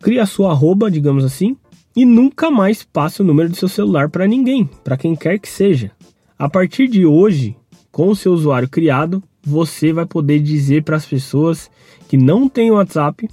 cria 0.00 0.22
a 0.22 0.26
sua 0.26 0.52
arroba, 0.52 0.90
digamos 0.90 1.24
assim, 1.24 1.56
e 1.94 2.04
nunca 2.04 2.50
mais 2.50 2.82
passe 2.82 3.20
o 3.20 3.24
número 3.24 3.48
do 3.48 3.56
seu 3.56 3.68
celular 3.68 4.08
para 4.08 4.26
ninguém, 4.26 4.68
para 4.82 4.96
quem 4.96 5.14
quer 5.14 5.38
que 5.38 5.48
seja. 5.48 5.90
A 6.38 6.48
partir 6.48 6.88
de 6.88 7.04
hoje, 7.04 7.56
com 7.92 8.08
o 8.08 8.16
seu 8.16 8.32
usuário 8.32 8.68
criado, 8.68 9.22
você 9.42 9.92
vai 9.92 10.06
poder 10.06 10.40
dizer 10.40 10.84
para 10.84 10.96
as 10.96 11.04
pessoas 11.04 11.70
que 12.08 12.16
não 12.16 12.48
tem 12.48 12.70
WhatsApp 12.70 13.28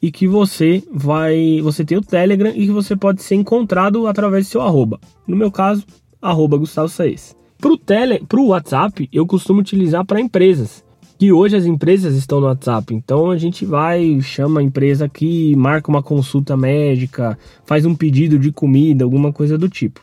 e 0.00 0.10
que 0.10 0.26
você 0.26 0.82
vai, 0.92 1.60
você 1.62 1.84
tem 1.84 1.98
o 1.98 2.02
Telegram 2.02 2.50
e 2.50 2.66
que 2.66 2.72
você 2.72 2.94
pode 2.94 3.22
ser 3.22 3.34
encontrado 3.34 4.06
através 4.06 4.46
do 4.46 4.50
seu 4.50 4.62
arroba. 4.62 5.00
No 5.26 5.36
meu 5.36 5.50
caso, 5.50 5.84
arroba 6.20 6.56
Gustavo 6.56 6.88
Saez. 6.88 7.34
Para 7.58 7.76
tele, 7.78 8.22
WhatsApp, 8.32 9.08
eu 9.12 9.26
costumo 9.26 9.60
utilizar 9.60 10.04
para 10.04 10.20
empresas. 10.20 10.84
Que 11.18 11.32
hoje 11.32 11.56
as 11.56 11.64
empresas 11.64 12.14
estão 12.14 12.40
no 12.40 12.46
WhatsApp. 12.46 12.94
Então 12.94 13.30
a 13.30 13.38
gente 13.38 13.64
vai, 13.64 14.20
chama 14.20 14.60
a 14.60 14.62
empresa 14.62 15.06
aqui, 15.06 15.56
marca 15.56 15.90
uma 15.90 16.02
consulta 16.02 16.56
médica, 16.56 17.38
faz 17.64 17.86
um 17.86 17.94
pedido 17.94 18.38
de 18.38 18.52
comida, 18.52 19.02
alguma 19.02 19.32
coisa 19.32 19.56
do 19.56 19.68
tipo. 19.68 20.00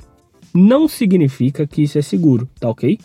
Não 0.54 0.88
significa 0.88 1.68
que 1.68 1.84
isso 1.84 2.00
é 2.00 2.02
seguro, 2.02 2.50
tá 2.60 2.68
ok? 2.68 2.98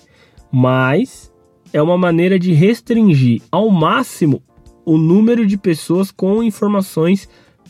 Mas 0.50 1.30
é 1.71 1.83
uma 1.83 1.99
maneira 1.99 2.38
de 2.38 2.52
restringir 2.52 3.42
ao 3.50 3.71
máximo 3.71 4.42
o 4.88 4.97
número 4.97 5.47
de 5.47 5.59
pessoas 5.59 6.11
com 6.11 6.42
informações 6.42 7.28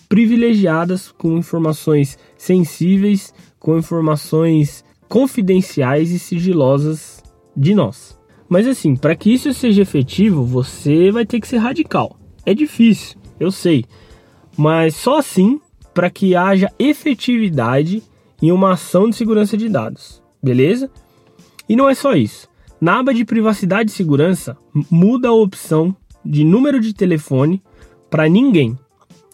privilegiadas, 0.09 1.11
com 1.11 1.37
informações 1.37 2.17
sensíveis, 2.37 3.35
com 3.59 3.77
informações 3.77 4.85
confidenciais 5.09 6.13
e 6.13 6.19
sigilosas 6.21 7.21
de 7.57 7.75
nós. 7.75 8.17
Mas 8.49 8.69
assim, 8.69 8.95
para 8.95 9.17
que 9.17 9.35
isso 9.35 9.53
seja 9.53 9.83
efetivo, 9.83 10.45
você 10.45 11.11
vai 11.11 11.27
ter 11.27 11.41
que 11.41 11.49
ser 11.49 11.57
radical. 11.57 12.17
É 12.47 12.55
difícil, 12.55 13.19
eu 13.41 13.51
sei, 13.51 13.85
mas 14.57 14.95
só 14.95 15.19
assim 15.19 15.61
para 15.93 16.09
que 16.09 16.37
haja 16.37 16.71
efetividade 16.79 18.01
em 18.41 18.53
uma 18.53 18.75
ação 18.75 19.11
de 19.11 19.17
segurança 19.17 19.57
de 19.57 19.69
dados, 19.69 20.23
beleza? 20.41 20.89
E 21.69 21.75
não 21.75 21.89
é 21.89 21.97
só 21.97 22.15
isso. 22.15 22.49
Na 22.81 23.01
aba 23.01 23.13
de 23.13 23.25
privacidade 23.25 23.91
e 23.91 23.95
segurança, 23.95 24.57
muda 24.89 25.29
a 25.29 25.33
opção 25.33 25.97
de 26.29 26.45
número 26.45 26.79
de 26.79 26.93
telefone 26.93 27.63
para 28.11 28.29
ninguém. 28.29 28.79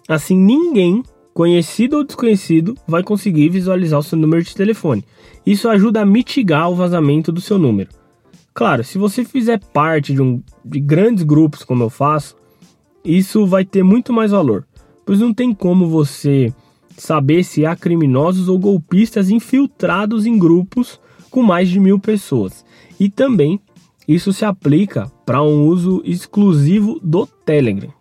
Assim, 0.09 0.37
ninguém, 0.37 1.03
conhecido 1.33 1.97
ou 1.97 2.05
desconhecido, 2.05 2.77
vai 2.87 3.03
conseguir 3.03 3.49
visualizar 3.49 3.99
o 3.99 4.03
seu 4.03 4.17
número 4.17 4.45
de 4.45 4.55
telefone. 4.55 5.05
Isso 5.45 5.69
ajuda 5.69 6.03
a 6.03 6.07
mitigar 6.07 6.71
o 6.71 6.77
vazamento 6.77 7.33
do 7.33 7.41
seu 7.41 7.59
número. 7.59 7.91
Claro, 8.55 8.85
se 8.85 8.97
você 8.97 9.25
fizer 9.25 9.59
parte 9.59 10.15
de, 10.15 10.23
um, 10.23 10.41
de 10.65 10.79
grandes 10.79 11.25
grupos 11.25 11.65
como 11.65 11.83
eu 11.83 11.91
faço, 11.91 12.37
isso 13.05 13.45
vai 13.45 13.65
ter 13.65 13.83
muito 13.83 14.13
mais 14.13 14.31
valor, 14.31 14.65
pois 15.05 15.19
não 15.19 15.35
tem 15.35 15.53
como 15.53 15.89
você 15.89 16.55
saber 16.97 17.43
se 17.43 17.67
há 17.67 17.75
criminosos 17.75 18.49
ou 18.49 18.57
golpistas 18.57 19.31
infiltrados 19.31 20.25
em 20.27 20.39
grupos 20.39 21.01
com 21.29 21.43
mais 21.43 21.69
de 21.69 21.81
mil 21.81 21.99
pessoas. 21.99 22.65
E 23.01 23.11
também 23.11 23.61
isso 24.07 24.33
se 24.33 24.45
aplica 24.45 25.11
para 25.25 25.43
um 25.43 25.67
uso 25.67 26.03
exclusivo 26.05 27.01
do 27.03 27.27
Telegram. 27.27 27.93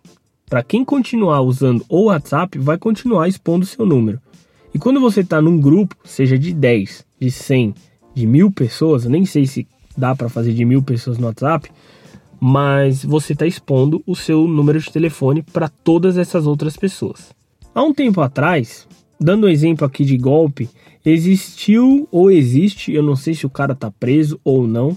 Para 0.48 0.62
quem 0.62 0.84
continuar 0.84 1.40
usando 1.40 1.84
o 1.88 2.04
WhatsApp, 2.04 2.58
vai 2.58 2.78
continuar 2.78 3.26
expondo 3.26 3.64
seu 3.64 3.86
número. 3.86 4.20
E 4.74 4.78
quando 4.78 5.00
você 5.00 5.20
está 5.20 5.40
num 5.40 5.58
grupo, 5.60 5.96
seja 6.04 6.38
de 6.38 6.52
10, 6.52 7.04
de 7.20 7.30
100, 7.30 7.74
de 8.14 8.26
mil 8.26 8.50
pessoas, 8.50 9.04
nem 9.04 9.24
sei 9.24 9.46
se 9.46 9.66
dá 9.96 10.14
para 10.14 10.28
fazer 10.28 10.52
de 10.52 10.64
mil 10.64 10.82
pessoas 10.82 11.18
no 11.18 11.26
WhatsApp, 11.26 11.70
mas 12.40 13.04
você 13.04 13.32
está 13.32 13.46
expondo 13.46 14.02
o 14.06 14.14
seu 14.14 14.46
número 14.46 14.78
de 14.78 14.92
telefone 14.92 15.42
para 15.42 15.68
todas 15.68 16.18
essas 16.18 16.46
outras 16.46 16.76
pessoas. 16.76 17.34
Há 17.74 17.82
um 17.82 17.94
tempo 17.94 18.20
atrás, 18.20 18.86
dando 19.18 19.46
um 19.46 19.50
exemplo 19.50 19.86
aqui 19.86 20.04
de 20.04 20.16
golpe, 20.16 20.68
existiu 21.04 22.06
ou 22.10 22.30
existe, 22.30 22.92
eu 22.92 23.02
não 23.02 23.16
sei 23.16 23.34
se 23.34 23.46
o 23.46 23.50
cara 23.50 23.74
tá 23.74 23.90
preso 23.90 24.38
ou 24.44 24.66
não, 24.66 24.96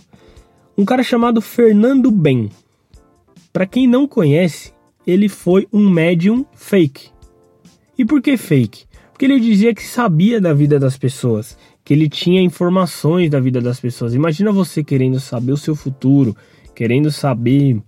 um 0.78 0.86
cara 0.86 1.02
chamado 1.02 1.42
Fernando 1.42 2.12
Ben. 2.12 2.50
Para 3.52 3.66
quem 3.66 3.88
não 3.88 4.08
conhece, 4.08 4.72
ele 5.06 5.28
foi 5.28 5.68
um 5.74 5.90
médium 5.90 6.46
fake. 6.54 7.10
E 7.98 8.06
por 8.06 8.22
que 8.22 8.38
fake? 8.38 8.86
Porque 9.12 9.26
ele 9.26 9.40
dizia 9.40 9.74
que 9.74 9.84
sabia 9.84 10.40
da 10.40 10.54
vida 10.54 10.78
das 10.78 10.96
pessoas, 10.96 11.58
que 11.84 11.94
ele 11.94 12.08
tinha 12.08 12.42
informações 12.42 13.32
da 13.32 13.40
vida 13.40 13.60
das 13.60 13.80
pessoas. 13.80 14.14
Imagina 14.14 14.52
você 14.52 14.84
querendo 14.84 15.20
saber 15.20 15.54
o 15.54 15.58
seu 15.58 15.76
futuro, 15.76 16.38
querendo 16.76 17.10
saber, 17.10 17.82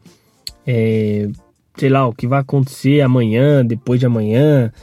é, 0.65 1.29
sei 1.77 1.89
lá, 1.89 2.08
o 2.08 2.13
que 2.13 2.25
vai 2.25 2.39
acontecer 2.39 3.01
amanhã, 3.01 3.63
depois 3.63 4.00
de 4.00 4.08
amanhã, 4.08 4.74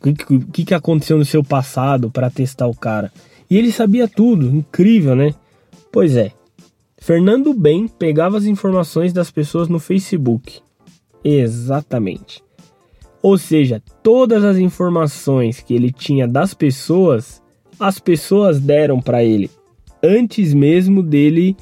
o 0.00 0.12
que, 0.12 0.44
que, 0.52 0.64
que 0.66 0.74
aconteceu 0.74 1.18
no 1.18 1.24
seu 1.24 1.42
passado 1.42 2.08
para 2.08 2.30
testar 2.30 2.68
o 2.68 2.76
cara. 2.76 3.12
E 3.50 3.58
ele 3.58 3.72
sabia 3.72 4.06
tudo, 4.06 4.46
incrível, 4.46 5.16
né? 5.16 5.34
Pois 5.90 6.16
é, 6.16 6.30
Fernando 7.02 7.52
Bem 7.52 7.88
pegava 7.88 8.38
as 8.38 8.44
informações 8.44 9.12
das 9.12 9.28
pessoas 9.28 9.66
no 9.66 9.80
Facebook. 9.80 10.60
Exatamente. 11.24 12.40
Ou 13.20 13.36
seja, 13.36 13.82
todas 14.04 14.44
as 14.44 14.56
informações 14.56 15.58
que 15.58 15.74
ele 15.74 15.90
tinha 15.90 16.28
das 16.28 16.54
pessoas 16.54 17.42
as 17.80 17.98
pessoas 17.98 18.60
deram 18.60 19.00
para 19.00 19.24
ele 19.24 19.50
antes 20.00 20.54
mesmo 20.54 21.02
dele 21.02 21.56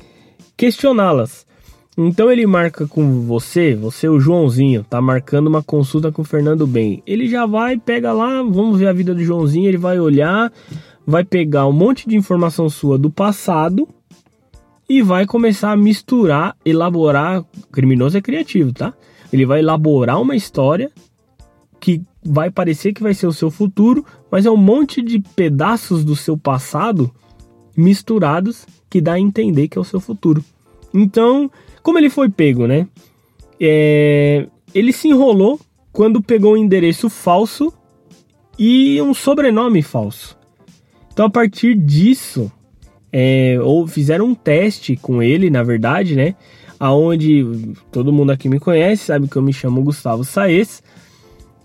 questioná-las. 0.58 1.46
Então 1.96 2.30
ele 2.30 2.46
marca 2.46 2.86
com 2.86 3.22
você, 3.22 3.74
você 3.74 4.10
o 4.10 4.20
Joãozinho, 4.20 4.84
tá 4.84 5.00
marcando 5.00 5.46
uma 5.46 5.62
consulta 5.62 6.12
com 6.12 6.20
o 6.20 6.24
Fernando 6.24 6.66
Bem. 6.66 7.02
Ele 7.06 7.26
já 7.26 7.46
vai, 7.46 7.78
pega 7.78 8.12
lá, 8.12 8.42
vamos 8.42 8.78
ver 8.78 8.88
a 8.88 8.92
vida 8.92 9.14
do 9.14 9.24
Joãozinho, 9.24 9.68
ele 9.68 9.78
vai 9.78 9.98
olhar, 9.98 10.52
vai 11.06 11.24
pegar 11.24 11.66
um 11.66 11.72
monte 11.72 12.06
de 12.06 12.14
informação 12.14 12.68
sua 12.68 12.98
do 12.98 13.10
passado 13.10 13.88
e 14.90 15.02
vai 15.02 15.24
começar 15.24 15.70
a 15.70 15.76
misturar, 15.76 16.56
elaborar, 16.64 17.44
criminoso 17.70 18.18
é 18.18 18.20
criativo, 18.20 18.72
tá? 18.72 18.92
Ele 19.32 19.46
vai 19.46 19.60
elaborar 19.60 20.20
uma 20.20 20.34
história 20.34 20.90
que 21.78 22.02
vai 22.24 22.50
parecer 22.50 22.92
que 22.92 23.00
vai 23.00 23.14
ser 23.14 23.28
o 23.28 23.32
seu 23.32 23.52
futuro, 23.52 24.04
mas 24.28 24.46
é 24.46 24.50
um 24.50 24.56
monte 24.56 25.00
de 25.00 25.20
pedaços 25.20 26.02
do 26.02 26.16
seu 26.16 26.36
passado 26.36 27.08
misturados 27.76 28.66
que 28.90 29.00
dá 29.00 29.12
a 29.12 29.20
entender 29.20 29.68
que 29.68 29.78
é 29.78 29.80
o 29.80 29.84
seu 29.84 30.00
futuro. 30.00 30.44
Então, 30.92 31.48
como 31.84 31.96
ele 31.96 32.10
foi 32.10 32.28
pego, 32.28 32.66
né? 32.66 32.88
É, 33.60 34.48
ele 34.74 34.92
se 34.92 35.06
enrolou 35.06 35.60
quando 35.92 36.20
pegou 36.20 36.54
um 36.54 36.56
endereço 36.56 37.08
falso 37.08 37.72
e 38.58 39.00
um 39.00 39.14
sobrenome 39.14 39.82
falso. 39.82 40.36
Então, 41.12 41.26
a 41.26 41.30
partir 41.30 41.76
disso, 41.76 42.50
é, 43.12 43.58
ou 43.60 43.86
fizeram 43.86 44.26
um 44.26 44.34
teste 44.34 44.96
com 44.96 45.22
ele, 45.22 45.50
na 45.50 45.62
verdade, 45.62 46.14
né? 46.14 46.34
Aonde 46.78 47.44
todo 47.90 48.12
mundo 48.12 48.30
aqui 48.30 48.48
me 48.48 48.58
conhece, 48.58 49.04
sabe 49.04 49.28
que 49.28 49.36
eu 49.36 49.42
me 49.42 49.52
chamo 49.52 49.82
Gustavo 49.82 50.24
Saez. 50.24 50.82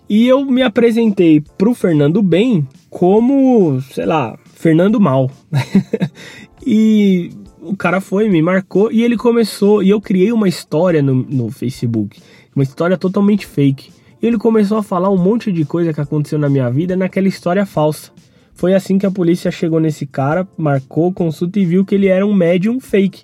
E 0.08 0.28
eu 0.28 0.46
me 0.46 0.62
apresentei 0.62 1.42
pro 1.58 1.74
Fernando 1.74 2.22
Bem 2.22 2.68
como, 2.90 3.82
sei 3.82 4.06
lá, 4.06 4.38
Fernando 4.54 5.00
Mal. 5.00 5.32
e 6.66 7.32
o 7.62 7.76
cara 7.76 8.00
foi, 8.00 8.30
me 8.30 8.42
marcou 8.42 8.92
e 8.92 9.04
ele 9.04 9.18
começou. 9.18 9.82
E 9.82 9.90
eu 9.90 10.00
criei 10.00 10.32
uma 10.32 10.48
história 10.48 11.02
no, 11.02 11.16
no 11.16 11.50
Facebook, 11.50 12.22
uma 12.56 12.64
história 12.64 12.98
totalmente 12.98 13.48
fake. 13.48 13.92
E 14.22 14.28
ele 14.28 14.38
começou 14.38 14.78
a 14.78 14.84
falar 14.84 15.10
um 15.10 15.18
monte 15.18 15.52
de 15.52 15.66
coisa 15.66 15.94
que 15.94 16.02
aconteceu 16.02 16.38
na 16.38 16.50
minha 16.50 16.70
vida 16.70 16.96
naquela 16.96 17.28
história 17.28 17.66
falsa. 17.66 18.12
Foi 18.56 18.74
assim 18.74 18.98
que 18.98 19.06
a 19.06 19.12
polícia 19.12 19.52
chegou 19.52 19.80
nesse 19.80 20.08
cara, 20.08 20.48
marcou, 20.58 21.14
consulta 21.14 21.60
e 21.60 21.66
viu 21.66 21.86
que 21.86 21.94
ele 21.94 22.08
era 22.08 22.26
um 22.26 22.34
médium 22.34 22.80
fake. 22.80 23.24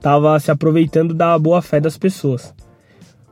Tava 0.00 0.38
se 0.40 0.50
aproveitando 0.50 1.14
da 1.14 1.38
boa 1.38 1.62
fé 1.62 1.80
das 1.80 1.96
pessoas. 1.96 2.52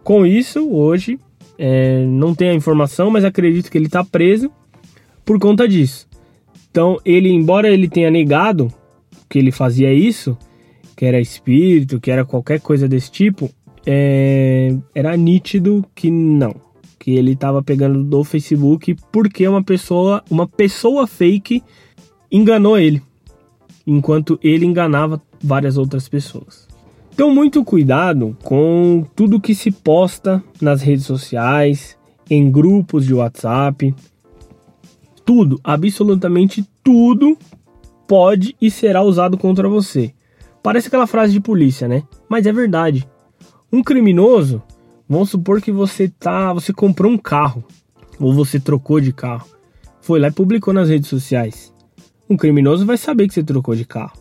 Com 0.05 0.25
isso, 0.25 0.71
hoje 0.71 1.19
é, 1.59 2.05
não 2.07 2.35
tenho 2.35 2.53
a 2.53 2.55
informação, 2.55 3.11
mas 3.11 3.25
acredito 3.25 3.71
que 3.71 3.77
ele 3.77 3.87
está 3.87 4.05
preso 4.05 4.51
por 5.25 5.39
conta 5.41 5.69
disso. 5.69 6.09
Então, 6.71 6.99
ele, 7.05 7.29
embora 7.29 7.69
ele 7.69 7.89
tenha 7.89 8.11
negado 8.11 8.73
que 9.29 9.39
ele 9.39 9.51
fazia 9.51 9.93
isso, 9.93 10.39
que 10.97 11.05
era 11.05 11.21
espírito, 11.21 12.01
que 12.01 12.13
era 12.13 12.25
qualquer 12.25 12.61
coisa 12.61 12.87
desse 12.87 13.11
tipo, 13.11 13.51
é, 13.85 14.77
era 14.95 15.17
nítido 15.17 15.85
que 15.95 16.11
não, 16.11 16.55
que 17.01 17.17
ele 17.17 17.33
estava 17.33 17.63
pegando 17.63 18.05
do 18.05 18.23
Facebook 18.23 18.95
porque 19.11 19.49
uma 19.49 19.65
pessoa, 19.65 20.23
uma 20.31 20.47
pessoa 20.47 21.07
fake 21.07 21.65
enganou 22.31 22.79
ele, 22.79 23.03
enquanto 23.87 24.39
ele 24.43 24.67
enganava 24.67 25.21
várias 25.43 25.79
outras 25.79 26.07
pessoas. 26.07 26.69
Então, 27.13 27.35
muito 27.35 27.65
cuidado 27.65 28.37
com 28.45 29.05
tudo 29.17 29.41
que 29.41 29.55
se 29.55 29.71
posta 29.71 30.45
nas 30.61 30.83
redes 30.83 31.07
sociais, 31.07 31.99
em 32.29 32.51
grupos 32.51 33.07
de 33.07 33.15
WhatsApp. 33.15 33.95
Tudo, 35.25 35.59
absolutamente 35.65 36.65
tudo, 36.85 37.37
pode 38.07 38.55
e 38.61 38.71
será 38.71 39.03
usado 39.03 39.39
contra 39.39 39.69
você. 39.69 40.13
Parece 40.63 40.89
aquela 40.89 41.07
frase 41.07 41.33
de 41.33 41.41
polícia, 41.41 41.89
né? 41.89 42.03
Mas 42.29 42.47
é 42.47 42.53
verdade. 42.53 43.09
Um 43.73 43.83
criminoso, 43.83 44.63
vamos 45.11 45.31
supor 45.31 45.61
que 45.61 45.73
você 45.73 46.09
tá, 46.09 46.53
você 46.53 46.73
comprou 46.73 47.11
um 47.11 47.19
carro 47.19 47.65
ou 48.21 48.33
você 48.33 48.61
trocou 48.61 49.01
de 49.01 49.13
carro, 49.13 49.49
foi 50.01 50.21
lá 50.21 50.29
e 50.29 50.33
publicou 50.33 50.73
nas 50.73 50.89
redes 50.89 51.09
sociais. 51.09 51.73
Um 52.29 52.37
criminoso 52.37 52.87
vai 52.87 52.97
saber 52.97 53.27
que 53.27 53.35
você 53.35 53.43
trocou 53.43 53.75
de 53.75 53.85
carro. 53.85 54.13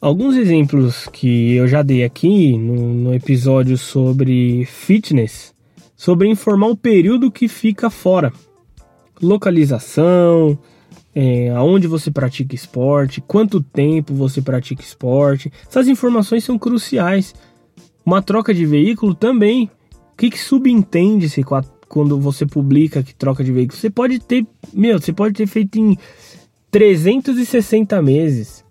Alguns 0.00 0.36
exemplos 0.36 1.08
que 1.12 1.54
eu 1.54 1.66
já 1.66 1.82
dei 1.82 2.04
aqui 2.04 2.56
no, 2.56 2.94
no, 2.94 3.14
episódio 3.14 3.76
sobre 3.76 4.64
fitness, 4.66 5.52
sobre 5.96 6.28
informar 6.28 6.68
o 6.68 6.76
período 6.76 7.30
que 7.30 7.48
fica 7.48 7.90
fora, 7.90 8.32
localização, 9.20 10.56
é, 11.12 11.50
aonde 11.50 11.88
você 11.88 12.10
pratica 12.10 12.54
esporte, 12.54 13.20
quanto 13.20 13.60
tempo 13.60 14.14
você 14.14 14.40
pratica 14.40 14.80
esporte. 14.80 15.52
Essas 15.68 15.88
informações 15.88 16.44
são 16.44 16.56
cruciais. 16.56 17.34
Uma 18.06 18.22
troca 18.22 18.54
de 18.54 18.64
veículo 18.64 19.14
também. 19.14 19.68
Que, 20.20 20.30
que 20.30 20.38
subentende-se 20.38 21.42
quando 21.88 22.20
você 22.20 22.44
publica 22.44 23.02
que 23.02 23.14
troca 23.14 23.42
de 23.42 23.50
veículo? 23.50 23.78
Você 23.78 23.88
pode 23.88 24.18
ter, 24.18 24.46
meu, 24.72 25.00
você 25.00 25.12
pode 25.12 25.34
ter 25.34 25.46
feito 25.46 25.78
em 25.78 25.96
360 26.70 28.00
meses 28.02 28.64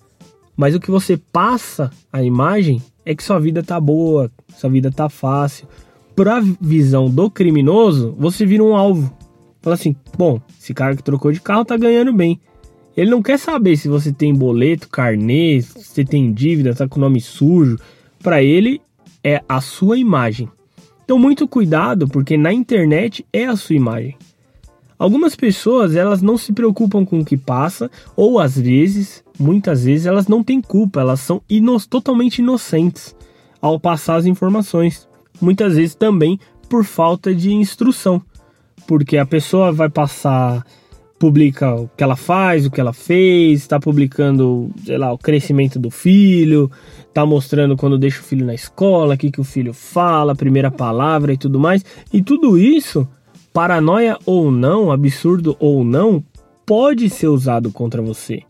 mas 0.60 0.76
o 0.76 0.80
que 0.82 0.92
você 0.92 1.16
passa 1.16 1.90
a 2.12 2.22
imagem 2.22 2.82
é 3.06 3.16
que 3.16 3.24
sua 3.24 3.40
vida 3.40 3.64
tá 3.64 3.80
boa, 3.80 4.30
sua 4.58 4.70
vida 4.70 4.92
tá 4.92 5.08
fácil. 5.08 5.66
Pra 6.14 6.42
visão 6.60 7.10
do 7.10 7.32
criminoso, 7.32 8.14
você 8.20 8.46
vira 8.46 8.62
um 8.62 8.76
alvo. 8.76 9.10
Fala 9.62 9.76
assim: 9.76 9.96
bom, 10.18 10.42
esse 10.60 10.74
cara 10.74 10.98
que 10.98 11.02
trocou 11.02 11.32
de 11.32 11.40
carro 11.40 11.64
tá 11.64 11.78
ganhando 11.78 12.12
bem. 12.12 12.42
Ele 12.98 13.10
não 13.10 13.22
quer 13.22 13.40
saber 13.40 13.78
se 13.78 13.88
você 13.88 14.12
tem 14.12 14.36
boleto, 14.36 14.90
carnê, 14.90 15.62
se 15.62 16.04
tem 16.04 16.34
dívida, 16.34 16.76
tá 16.76 16.90
com 16.90 17.00
nome 17.00 17.22
sujo. 17.22 17.80
Para 18.22 18.44
ele 18.44 18.82
é 19.24 19.42
a 19.48 19.62
sua 19.62 19.98
imagem. 19.98 20.50
Então 21.10 21.18
muito 21.18 21.48
cuidado, 21.48 22.08
porque 22.08 22.38
na 22.38 22.54
internet 22.54 23.26
é 23.34 23.48
a 23.48 23.56
sua 23.56 23.76
imagem. 23.76 24.16
Algumas 24.96 25.36
pessoas, 25.36 25.96
elas 25.96 26.22
não 26.22 26.38
se 26.38 26.54
preocupam 26.54 27.04
com 27.04 27.20
o 27.20 27.26
que 27.26 27.36
passa, 27.36 27.90
ou 28.16 28.40
às 28.40 28.56
vezes, 28.56 29.24
muitas 29.40 29.86
vezes, 29.86 30.06
elas 30.06 30.28
não 30.28 30.44
têm 30.44 30.62
culpa, 30.62 31.00
elas 31.02 31.20
são 31.20 31.42
ino 31.50 31.80
totalmente 31.88 32.44
inocentes 32.44 33.16
ao 33.60 33.80
passar 33.80 34.18
as 34.18 34.28
informações. 34.28 35.10
Muitas 35.42 35.78
vezes 35.78 35.96
também 35.96 36.40
por 36.70 36.86
falta 36.86 37.34
de 37.34 37.52
instrução, 37.52 38.22
porque 38.86 39.18
a 39.18 39.26
pessoa 39.26 39.72
vai 39.72 39.90
passar, 39.90 40.64
publica 41.20 41.76
o 41.76 41.90
que 41.96 42.04
ela 42.04 42.16
faz, 42.16 42.66
o 42.66 42.72
que 42.72 42.80
ela 42.80 42.94
fez, 42.94 43.60
está 43.60 43.80
publicando, 43.80 44.72
sei 44.86 44.98
lá, 44.98 45.12
o 45.12 45.18
crescimento 45.18 45.78
do 45.78 45.92
filho, 45.92 46.72
está 47.08 47.26
mostrando 47.26 47.76
quando 47.76 47.98
deixa 47.98 48.22
o 48.22 48.24
filho 48.24 48.46
na 48.46 48.54
escola, 48.54 49.16
o 49.16 49.18
que, 49.18 49.30
que 49.30 49.42
o 49.42 49.44
filho 49.44 49.74
fala, 49.74 50.32
a 50.32 50.36
primeira 50.36 50.72
palavra 50.72 51.34
e 51.34 51.38
tudo 51.38 51.60
mais, 51.60 51.84
e 52.12 52.24
tudo 52.24 52.58
isso 52.58 53.08
paranoia 53.54 54.18
ou 54.26 54.50
não, 54.50 54.92
absurdo 54.92 55.58
ou 55.60 55.84
não, 55.84 56.24
pode 56.66 57.10
ser 57.10 57.28
usado 57.28 57.72
contra 57.72 58.02
você. 58.02 58.42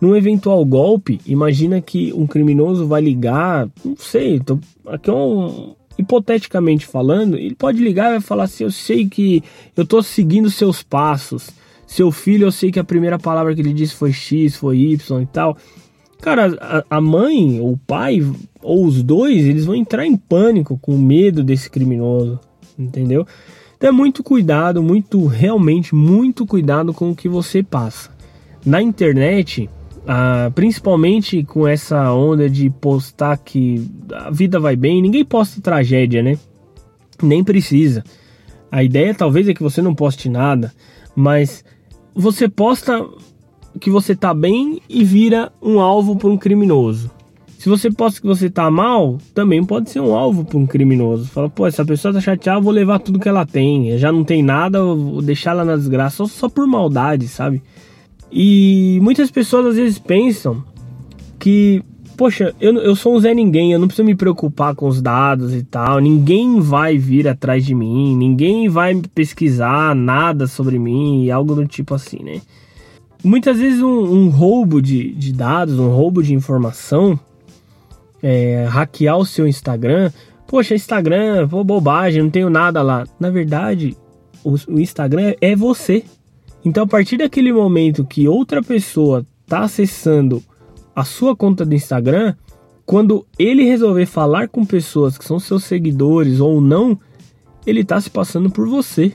Num 0.00 0.16
eventual 0.16 0.64
golpe, 0.64 1.20
imagina 1.26 1.80
que 1.80 2.12
um 2.12 2.26
criminoso 2.26 2.86
vai 2.86 3.00
ligar, 3.00 3.68
não 3.84 3.96
sei, 3.96 4.40
tô, 4.40 4.58
aqui 4.86 5.10
é 5.10 5.12
um, 5.12 5.74
hipoteticamente 5.98 6.86
falando, 6.86 7.36
ele 7.36 7.54
pode 7.54 7.82
ligar 7.82 8.08
e 8.08 8.12
vai 8.12 8.20
falar 8.20 8.44
assim: 8.44 8.64
Eu 8.64 8.70
sei 8.70 9.08
que 9.08 9.42
eu 9.76 9.84
tô 9.84 10.02
seguindo 10.02 10.48
seus 10.50 10.82
passos. 10.82 11.50
Seu 11.88 12.12
filho, 12.12 12.46
eu 12.46 12.52
sei 12.52 12.70
que 12.70 12.78
a 12.78 12.84
primeira 12.84 13.18
palavra 13.18 13.54
que 13.54 13.62
ele 13.62 13.72
disse 13.72 13.94
foi 13.94 14.12
X, 14.12 14.54
foi 14.56 14.76
Y 14.76 15.22
e 15.22 15.26
tal. 15.26 15.56
Cara, 16.20 16.54
a, 16.60 16.98
a 16.98 17.00
mãe, 17.00 17.58
ou 17.60 17.72
o 17.72 17.78
pai, 17.78 18.20
ou 18.62 18.84
os 18.84 19.02
dois, 19.02 19.46
eles 19.46 19.64
vão 19.64 19.74
entrar 19.74 20.04
em 20.04 20.14
pânico 20.14 20.78
com 20.78 20.98
medo 20.98 21.42
desse 21.42 21.70
criminoso, 21.70 22.38
entendeu? 22.78 23.26
Então 23.74 23.88
é 23.88 23.92
muito 23.92 24.22
cuidado, 24.22 24.82
muito, 24.82 25.24
realmente 25.26 25.94
muito 25.94 26.44
cuidado 26.44 26.92
com 26.92 27.10
o 27.10 27.16
que 27.16 27.26
você 27.26 27.62
passa. 27.62 28.10
Na 28.66 28.82
internet, 28.82 29.70
ah, 30.06 30.52
principalmente 30.54 31.42
com 31.42 31.66
essa 31.66 32.12
onda 32.12 32.50
de 32.50 32.68
postar 32.68 33.38
que 33.38 33.90
a 34.12 34.30
vida 34.30 34.60
vai 34.60 34.76
bem, 34.76 35.00
ninguém 35.00 35.24
posta 35.24 35.62
tragédia, 35.62 36.22
né? 36.22 36.38
Nem 37.22 37.42
precisa. 37.42 38.04
A 38.70 38.84
ideia 38.84 39.14
talvez 39.14 39.48
é 39.48 39.54
que 39.54 39.62
você 39.62 39.80
não 39.80 39.94
poste 39.94 40.28
nada, 40.28 40.70
mas 41.16 41.64
você 42.14 42.48
posta 42.48 43.06
que 43.80 43.90
você 43.90 44.14
tá 44.14 44.34
bem 44.34 44.80
e 44.88 45.04
vira 45.04 45.52
um 45.62 45.80
alvo 45.80 46.16
para 46.16 46.28
um 46.28 46.36
criminoso. 46.36 47.10
Se 47.58 47.68
você 47.68 47.90
posta 47.90 48.20
que 48.20 48.26
você 48.26 48.48
tá 48.48 48.70
mal, 48.70 49.18
também 49.34 49.64
pode 49.64 49.90
ser 49.90 49.98
um 49.98 50.14
alvo 50.14 50.44
para 50.44 50.56
um 50.56 50.66
criminoso. 50.66 51.26
Fala, 51.26 51.50
pô, 51.50 51.66
essa 51.66 51.84
pessoa 51.84 52.14
tá 52.14 52.20
chateada, 52.20 52.60
vou 52.60 52.72
levar 52.72 53.00
tudo 53.00 53.18
que 53.18 53.28
ela 53.28 53.44
tem. 53.44 53.98
Já 53.98 54.12
não 54.12 54.22
tem 54.22 54.44
nada, 54.44 54.82
vou 54.82 55.20
deixar 55.20 55.50
ela 55.50 55.64
na 55.64 55.76
desgraça 55.76 56.18
só, 56.18 56.26
só 56.26 56.48
por 56.48 56.66
maldade, 56.68 57.26
sabe? 57.26 57.60
E 58.30 59.00
muitas 59.02 59.30
pessoas 59.30 59.66
às 59.66 59.76
vezes 59.76 59.98
pensam 59.98 60.62
que, 61.36 61.82
poxa, 62.18 62.52
eu, 62.60 62.76
eu 62.78 62.96
sou 62.96 63.14
um 63.14 63.20
Zé 63.20 63.32
Ninguém, 63.32 63.72
eu 63.72 63.78
não 63.78 63.86
preciso 63.86 64.04
me 64.04 64.14
preocupar 64.16 64.74
com 64.74 64.88
os 64.88 65.00
dados 65.00 65.54
e 65.54 65.62
tal. 65.62 66.00
Ninguém 66.00 66.58
vai 66.58 66.98
vir 66.98 67.28
atrás 67.28 67.64
de 67.64 67.76
mim, 67.76 68.16
ninguém 68.16 68.68
vai 68.68 69.00
pesquisar 69.14 69.94
nada 69.94 70.48
sobre 70.48 70.80
mim, 70.80 71.30
algo 71.30 71.54
do 71.54 71.64
tipo 71.64 71.94
assim, 71.94 72.18
né? 72.24 72.42
Muitas 73.22 73.60
vezes 73.60 73.80
um, 73.80 73.86
um 73.88 74.28
roubo 74.30 74.82
de, 74.82 75.12
de 75.12 75.32
dados, 75.32 75.78
um 75.78 75.90
roubo 75.90 76.20
de 76.20 76.34
informação 76.34 77.18
é, 78.20 78.66
hackear 78.68 79.16
o 79.16 79.24
seu 79.24 79.46
Instagram, 79.46 80.10
poxa, 80.48 80.74
Instagram, 80.74 81.46
pô, 81.46 81.62
bobagem, 81.62 82.20
não 82.20 82.30
tenho 82.30 82.50
nada 82.50 82.82
lá. 82.82 83.06
Na 83.20 83.30
verdade, 83.30 83.96
o, 84.42 84.56
o 84.66 84.80
Instagram 84.80 85.34
é 85.40 85.54
você. 85.54 86.02
Então, 86.64 86.82
a 86.82 86.86
partir 86.86 87.16
daquele 87.16 87.52
momento 87.52 88.04
que 88.04 88.26
outra 88.26 88.60
pessoa 88.60 89.24
está 89.44 89.60
acessando 89.60 90.42
a 90.98 91.04
sua 91.04 91.36
conta 91.36 91.64
do 91.64 91.74
Instagram, 91.74 92.34
quando 92.84 93.24
ele 93.38 93.62
resolver 93.62 94.04
falar 94.04 94.48
com 94.48 94.64
pessoas 94.64 95.16
que 95.16 95.24
são 95.24 95.38
seus 95.38 95.62
seguidores 95.62 96.40
ou 96.40 96.60
não, 96.60 96.98
ele 97.64 97.82
está 97.82 98.00
se 98.00 98.10
passando 98.10 98.50
por 98.50 98.68
você. 98.68 99.12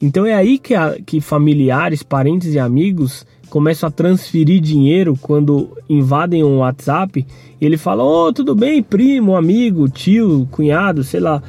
Então 0.00 0.26
é 0.26 0.34
aí 0.34 0.58
que, 0.58 0.74
a, 0.74 0.98
que 1.00 1.20
familiares, 1.20 2.02
parentes 2.02 2.54
e 2.54 2.58
amigos 2.58 3.24
começam 3.48 3.86
a 3.88 3.92
transferir 3.92 4.60
dinheiro 4.60 5.16
quando 5.20 5.76
invadem 5.88 6.42
um 6.42 6.58
WhatsApp, 6.58 7.24
ele 7.60 7.76
fala: 7.76 8.02
Ô, 8.02 8.26
oh, 8.26 8.32
tudo 8.32 8.52
bem, 8.56 8.82
primo, 8.82 9.36
amigo, 9.36 9.88
tio, 9.88 10.48
cunhado, 10.50 11.04
sei 11.04 11.20
lá. 11.20 11.40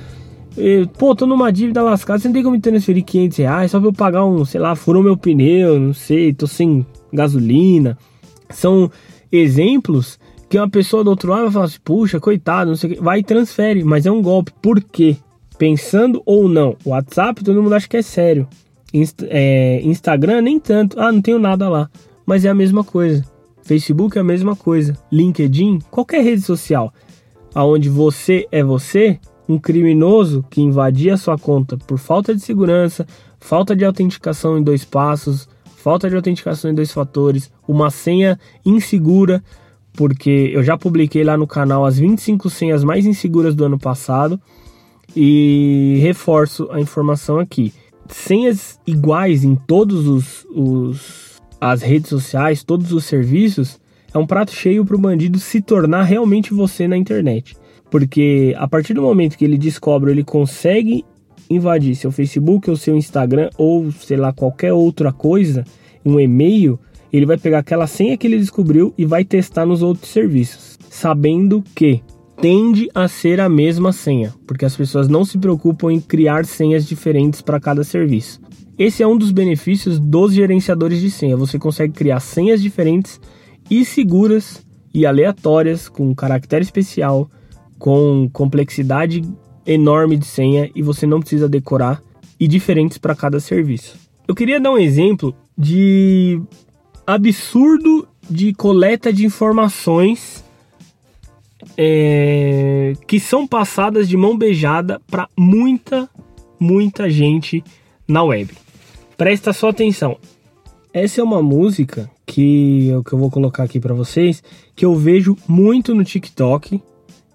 Pô, 1.00 1.16
tô 1.16 1.26
numa 1.26 1.52
dívida 1.52 1.82
lascada, 1.82 2.20
você 2.20 2.28
não 2.28 2.34
tem 2.34 2.44
como 2.44 2.56
me 2.56 2.62
transferir 2.62 3.04
500 3.04 3.38
reais 3.40 3.72
só 3.72 3.80
pra 3.80 3.90
eu 3.90 3.94
pagar 3.94 4.24
um, 4.24 4.46
sei 4.46 4.62
lá, 4.62 4.76
furou 4.76 5.02
meu 5.02 5.18
pneu, 5.18 5.80
não 5.80 5.94
sei, 5.94 6.32
tô 6.32 6.46
sem 6.46 6.86
gasolina. 7.12 7.98
São 8.52 8.92
exemplos 9.34 10.20
que 10.48 10.58
uma 10.58 10.70
pessoa 10.70 11.04
do 11.04 11.10
outro 11.10 11.32
lado 11.32 11.44
vai 11.44 11.52
falar 11.52 11.66
assim: 11.66 11.80
puxa, 11.84 12.20
coitado, 12.20 12.70
não 12.70 12.76
sei 12.78 12.92
o 12.92 12.96
que, 12.96 13.02
vai 13.02 13.20
e 13.20 13.24
transfere, 13.24 13.84
mas 13.84 14.06
é 14.06 14.12
um 14.12 14.22
golpe. 14.22 14.54
Por 14.62 14.82
quê? 14.82 15.18
Pensando 15.58 16.22
ou 16.26 16.48
não, 16.48 16.76
WhatsApp 16.86 17.44
todo 17.44 17.62
mundo 17.62 17.74
acha 17.74 17.88
que 17.88 17.98
é 17.98 18.02
sério. 18.02 18.48
É, 19.24 19.82
Instagram 19.84 20.42
nem 20.42 20.60
tanto. 20.60 21.00
Ah, 21.00 21.12
não 21.12 21.22
tenho 21.22 21.40
nada 21.40 21.68
lá. 21.68 21.90
Mas 22.26 22.46
é 22.46 22.50
a 22.50 22.54
mesma 22.54 22.84
coisa. 22.84 23.26
Facebook 23.64 24.18
é 24.18 24.22
a 24.22 24.24
mesma 24.24 24.56
coisa. 24.56 24.96
LinkedIn, 25.12 25.80
qualquer 25.90 26.24
rede 26.24 26.42
social, 26.42 26.94
aonde 27.56 27.90
você 27.90 28.48
é 28.52 28.64
você, 28.64 29.20
um 29.48 29.58
criminoso 29.58 30.46
que 30.50 30.62
invadia 30.62 31.16
a 31.16 31.18
sua 31.18 31.38
conta 31.38 31.78
por 31.78 31.98
falta 31.98 32.36
de 32.36 32.42
segurança, 32.42 33.08
falta 33.40 33.76
de 33.76 33.84
autenticação 33.84 34.58
em 34.58 34.64
dois 34.64 34.86
passos, 34.86 35.48
falta 35.84 36.10
de 36.10 36.16
autenticação 36.16 36.72
em 36.72 36.74
dois 36.74 36.92
fatores, 36.92 37.52
uma 37.68 37.92
senha 37.92 38.40
insegura, 38.66 39.44
porque 39.94 40.50
eu 40.54 40.64
já 40.64 40.78
publiquei 40.78 41.24
lá 41.24 41.38
no 41.38 41.46
canal 41.46 41.86
as 41.86 42.00
25 42.00 42.50
senhas 42.50 42.84
mais 42.84 43.06
inseguras 43.06 43.54
do 43.54 43.66
ano 43.66 43.78
passado 43.78 44.40
e 45.16 46.00
reforço 46.02 46.68
a 46.72 46.80
informação 46.80 47.38
aqui 47.38 47.74
senhas 48.08 48.80
iguais 48.86 49.44
em 49.44 49.56
todos 49.56 50.08
os, 50.08 50.46
os 50.54 51.42
as 51.60 51.82
redes 51.82 52.10
sociais, 52.10 52.64
todos 52.64 52.92
os 52.92 53.06
serviços, 53.06 53.80
é 54.14 54.18
um 54.18 54.28
prato 54.28 54.52
cheio 54.52 54.86
para 54.86 54.96
o 54.96 55.00
bandido 55.00 55.40
se 55.40 55.62
tornar 55.62 56.04
realmente 56.04 56.54
você 56.54 56.88
na 56.88 56.98
internet. 56.98 57.56
Porque 57.90 58.54
a 58.58 58.68
partir 58.68 58.94
do 58.94 59.02
momento 59.02 59.38
que 59.38 59.46
ele 59.46 59.58
descobre, 59.58 60.12
ele 60.12 60.24
consegue 60.24 61.06
invadir 61.50 61.96
seu 61.96 62.12
Facebook 62.12 62.70
ou 62.70 62.76
seu 62.76 62.96
Instagram 62.96 63.50
ou 63.58 63.92
sei 63.92 64.18
lá 64.18 64.32
qualquer 64.34 64.74
outra 64.74 65.12
coisa, 65.12 65.64
um 66.06 66.20
e-mail, 66.20 66.80
ele 67.12 67.26
vai 67.26 67.38
pegar 67.38 67.60
aquela 67.60 67.88
senha 67.88 68.18
que 68.18 68.28
ele 68.28 68.40
descobriu 68.40 68.94
e 68.98 69.06
vai 69.06 69.24
testar 69.24 69.66
nos 69.66 69.82
outros 69.82 70.12
serviços, 70.12 70.78
sabendo 70.90 71.64
que 71.76 72.02
tende 72.42 72.90
a 72.94 73.08
ser 73.08 73.40
a 73.40 73.48
mesma 73.48 73.94
senha, 73.94 74.34
porque 74.48 74.66
as 74.66 74.76
pessoas 74.76 75.08
não 75.08 75.24
se 75.24 75.38
preocupam 75.38 75.92
em 75.92 76.00
criar 76.00 76.46
senhas 76.46 76.86
diferentes 76.86 77.42
para 77.42 77.60
cada 77.60 77.84
serviço. 77.84 78.42
Esse 78.78 79.04
é 79.04 79.08
um 79.08 79.18
dos 79.18 79.32
benefícios 79.32 80.00
dos 80.00 80.34
gerenciadores 80.34 81.00
de 81.00 81.12
senha. 81.12 81.38
Você 81.38 81.60
consegue 81.60 81.94
criar 81.94 82.20
senhas 82.20 82.62
diferentes 82.62 83.22
e 83.70 83.86
seguras 83.86 84.66
e 84.92 85.06
aleatórias, 85.06 85.88
com 85.88 86.14
caractere 86.16 86.64
especial, 86.64 87.30
com 87.78 88.28
complexidade 88.34 89.22
enorme 89.66 90.18
de 90.18 90.26
senha 90.26 90.70
e 90.76 90.82
você 90.82 91.06
não 91.06 91.20
precisa 91.20 91.48
decorar 91.48 92.02
e 92.40 92.48
diferentes 92.48 92.98
para 92.98 93.16
cada 93.16 93.40
serviço. 93.40 93.96
Eu 94.28 94.36
queria 94.36 94.60
dar 94.60 94.72
um 94.72 94.78
exemplo 94.78 95.36
de 95.58 96.42
absurdo 97.06 98.08
de 98.30 98.54
coleta 98.54 99.12
de 99.12 99.26
informações 99.26 100.44
é, 101.78 102.94
que 103.08 103.20
são 103.20 103.46
passadas 103.48 104.08
de 104.08 104.18
mão 104.18 104.38
beijada 104.38 105.02
para 105.08 105.28
muita, 105.38 106.10
muita 106.60 107.10
gente 107.10 107.64
na 108.08 108.24
web. 108.24 108.52
Presta 109.18 109.54
só 109.54 109.70
atenção. 109.70 110.18
Essa 110.94 111.22
é 111.22 111.24
uma 111.24 111.42
música 111.42 112.10
que 112.26 112.92
que 113.06 113.14
eu 113.14 113.20
vou 113.20 113.30
colocar 113.30 113.64
aqui 113.64 113.80
para 113.80 113.94
vocês, 113.94 114.44
que 114.76 114.86
eu 114.86 114.96
vejo 114.96 115.38
muito 115.48 115.94
no 115.96 116.04
TikTok 116.04 116.82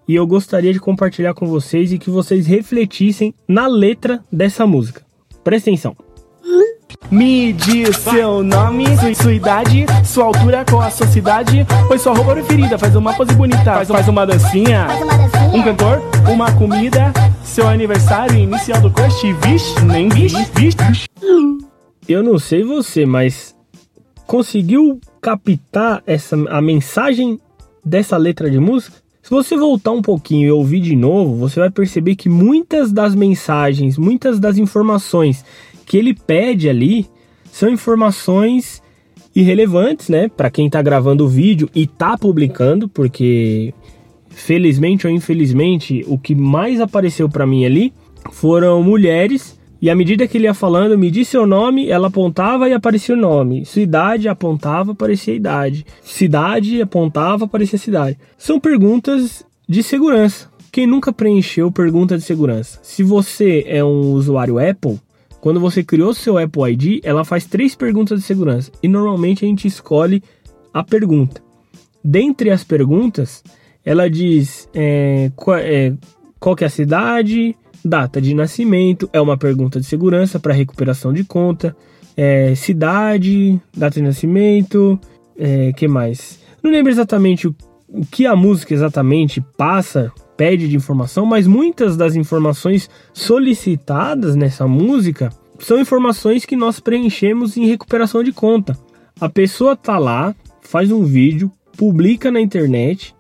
e 0.09 0.15
eu 0.15 0.27
gostaria 0.27 0.73
de 0.73 0.81
compartilhar 0.81 1.35
com 1.35 1.47
vocês 1.47 1.93
e 1.93 1.99
que 1.99 2.09
vocês 2.09 2.47
refletissem 2.47 3.35
na 3.47 3.67
letra 3.67 4.25
dessa 4.33 4.67
música. 4.67 5.03
Presta 5.45 5.69
atenção. 5.69 5.95
Me 7.11 7.53
diz 7.53 7.97
seu 7.99 8.43
nome, 8.43 8.87
sua 9.15 9.35
idade, 9.35 9.85
sua 10.05 10.25
altura, 10.25 10.65
qual 10.65 10.81
a 10.81 10.91
sua 10.91 11.07
cidade, 11.07 11.67
pois 11.87 12.01
sua 12.01 12.15
roupa 12.15 12.33
preferida, 12.33 12.79
faz 12.79 12.97
uma 12.97 13.15
pose 13.15 13.35
bonita, 13.35 13.63
faz, 13.63 13.89
faz 13.89 14.09
uma 14.09 14.27
dancinha, 14.27 14.87
faz 14.87 15.03
uma 15.03 15.19
dancinha. 15.19 15.55
um 15.55 15.63
cantor, 15.63 16.03
uma 16.31 16.53
comida, 16.53 17.13
seu 17.43 17.69
aniversário, 17.69 18.39
inicial 18.39 18.81
do 18.81 18.91
crush, 18.91 19.33
vixe, 19.45 19.79
nem 19.85 20.09
vixe, 20.09 20.43
vixe. 20.55 21.07
Eu 22.09 22.23
não 22.23 22.39
sei 22.39 22.65
você, 22.65 23.05
mas 23.05 23.55
conseguiu 24.27 24.99
captar 25.21 26.03
essa, 26.07 26.37
a 26.49 26.63
mensagem 26.63 27.39
dessa 27.85 28.17
letra 28.17 28.51
de 28.51 28.59
música? 28.59 29.08
Se 29.29 29.35
você 29.35 29.59
voltar 29.59 29.91
um 29.91 30.01
pouquinho 30.01 30.49
e 30.49 30.51
ouvir 30.51 30.81
de 30.81 30.97
novo, 30.97 31.37
você 31.37 31.61
vai 31.61 31.69
perceber 31.69 32.17
que 32.17 32.31
muitas 32.31 32.91
das 32.91 33.15
mensagens, 33.15 33.99
muitas 33.99 34.41
das 34.41 34.57
informações 34.57 35.45
que 35.85 35.99
ele 35.99 36.15
pede 36.15 36.67
ali 36.67 37.07
são 37.53 37.69
informações 37.69 38.83
irrelevantes, 39.37 40.09
né, 40.09 40.31
para 40.35 40.51
quem 40.51 40.65
está 40.65 40.81
gravando 40.81 41.27
o 41.27 41.29
vídeo 41.29 41.69
e 41.75 41.83
está 41.83 42.17
publicando, 42.17 42.89
porque 42.89 43.75
felizmente 44.31 45.07
ou 45.07 45.13
infelizmente 45.13 46.03
o 46.09 46.17
que 46.19 46.35
mais 46.35 46.81
apareceu 46.81 47.29
para 47.29 47.47
mim 47.47 47.67
ali 47.67 47.93
foram 48.33 48.83
mulheres 48.83 49.58
e 49.81 49.89
à 49.89 49.95
medida 49.95 50.27
que 50.27 50.37
ele 50.37 50.45
ia 50.45 50.55
falando, 50.55 50.99
me 50.99 51.11
disse 51.11 51.33
seu 51.33 51.47
nome, 51.47 51.89
ela 51.89 52.09
apontava 52.09 52.69
e 52.69 52.73
aparecia 52.73 53.15
o 53.15 53.19
nome. 53.19 53.65
Sua 53.65 53.83
idade 53.83 54.29
apontava, 54.29 54.93
aparecia 54.93 55.33
a 55.33 55.37
idade. 55.37 55.87
Cidade 56.03 56.83
apontava, 56.83 57.45
aparecia 57.45 57.77
a 57.77 57.81
cidade. 57.81 58.19
São 58.37 58.59
perguntas 58.59 59.47
de 59.69 59.83
segurança. 59.83 60.51
Quem 60.73 60.87
nunca 60.87 61.13
preencheu 61.13 61.71
pergunta 61.71 62.17
de 62.17 62.25
segurança? 62.25 62.81
Se 62.83 63.03
você 63.03 63.65
é 63.67 63.83
um 63.85 64.13
usuário 64.13 64.59
Apple, 64.59 64.99
quando 65.41 65.61
você 65.61 65.85
criou 65.85 66.13
seu 66.13 66.37
Apple 66.37 66.73
ID, 66.73 67.01
ela 67.05 67.25
faz 67.25 67.47
três 67.47 67.77
perguntas 67.77 68.19
de 68.19 68.27
segurança 68.27 68.73
e 68.83 68.89
normalmente 68.89 69.45
a 69.45 69.49
gente 69.49 69.69
escolhe 69.69 70.23
a 70.75 70.83
pergunta. 70.83 71.41
Dentre 72.05 72.51
as 72.51 72.65
perguntas, 72.65 73.45
ela 73.85 74.11
diz 74.11 74.69
é, 74.75 75.31
qual, 75.37 75.57
é, 75.57 75.95
qual 76.41 76.57
que 76.57 76.65
é 76.65 76.67
a 76.67 76.71
cidade, 76.71 77.57
data 77.85 78.21
de 78.21 78.35
nascimento, 78.35 79.09
é 79.13 79.21
uma 79.21 79.37
pergunta 79.37 79.81
de 79.81 79.87
segurança 79.87 80.39
para 80.39 80.55
recuperação 80.55 81.13
de 81.13 81.25
conta, 81.25 81.77
é, 82.17 82.55
cidade, 82.55 83.61
data 83.77 83.95
de 83.95 84.03
nascimento, 84.03 84.99
é, 85.37 85.73
que 85.73 85.87
mais? 85.87 86.41
Não 86.63 86.71
lembro 86.71 86.91
exatamente 86.91 87.47
o, 87.47 87.55
o 87.89 88.05
que 88.05 88.27
a 88.27 88.35
música 88.35 88.75
exatamente 88.75 89.41
passa 89.57 90.13
pede 90.37 90.69
de 90.69 90.77
informação, 90.77 91.27
mas 91.27 91.47
muitas 91.47 91.97
das 91.97 92.15
informações 92.15 92.89
solicitadas 93.13 94.37
nessa 94.37 94.69
música 94.69 95.31
são 95.59 95.81
informações 95.81 96.45
que 96.45 96.55
nós 96.55 96.79
preenchemos 96.79 97.57
em 97.57 97.67
recuperação 97.67 98.23
de 98.23 98.33
conta. 98.33 98.79
A 99.21 99.29
pessoa 99.29 99.75
tá 99.75 99.99
lá, 99.99 100.35
faz 100.63 100.93
um 100.93 101.03
vídeo, 101.03 101.51
publica 101.77 102.31
na 102.31 102.41
internet 102.41 103.15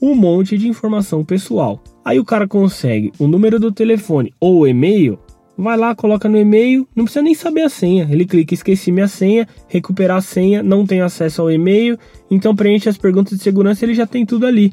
um 0.00 0.14
monte 0.14 0.56
de 0.56 0.66
informação 0.66 1.22
pessoal. 1.22 1.82
Aí 2.04 2.18
o 2.18 2.24
cara 2.24 2.46
consegue 2.46 3.12
o 3.18 3.26
número 3.26 3.58
do 3.58 3.72
telefone 3.72 4.32
ou 4.38 4.60
o 4.60 4.66
e-mail 4.66 5.18
vai 5.56 5.76
lá, 5.76 5.94
coloca 5.94 6.28
no 6.28 6.36
e-mail, 6.36 6.86
não 6.94 7.04
precisa 7.04 7.22
nem 7.22 7.34
saber 7.34 7.62
a 7.62 7.68
senha. 7.68 8.08
Ele 8.10 8.26
clica 8.26 8.54
esqueci 8.54 8.90
minha 8.90 9.08
senha, 9.08 9.46
recuperar 9.68 10.18
a 10.18 10.20
senha, 10.20 10.62
não 10.62 10.84
tem 10.84 11.00
acesso 11.00 11.42
ao 11.42 11.50
e-mail, 11.50 11.98
então 12.30 12.54
preenche 12.54 12.88
as 12.88 12.98
perguntas 12.98 13.38
de 13.38 13.44
segurança, 13.44 13.84
ele 13.84 13.94
já 13.94 14.06
tem 14.06 14.26
tudo 14.26 14.46
ali. 14.46 14.72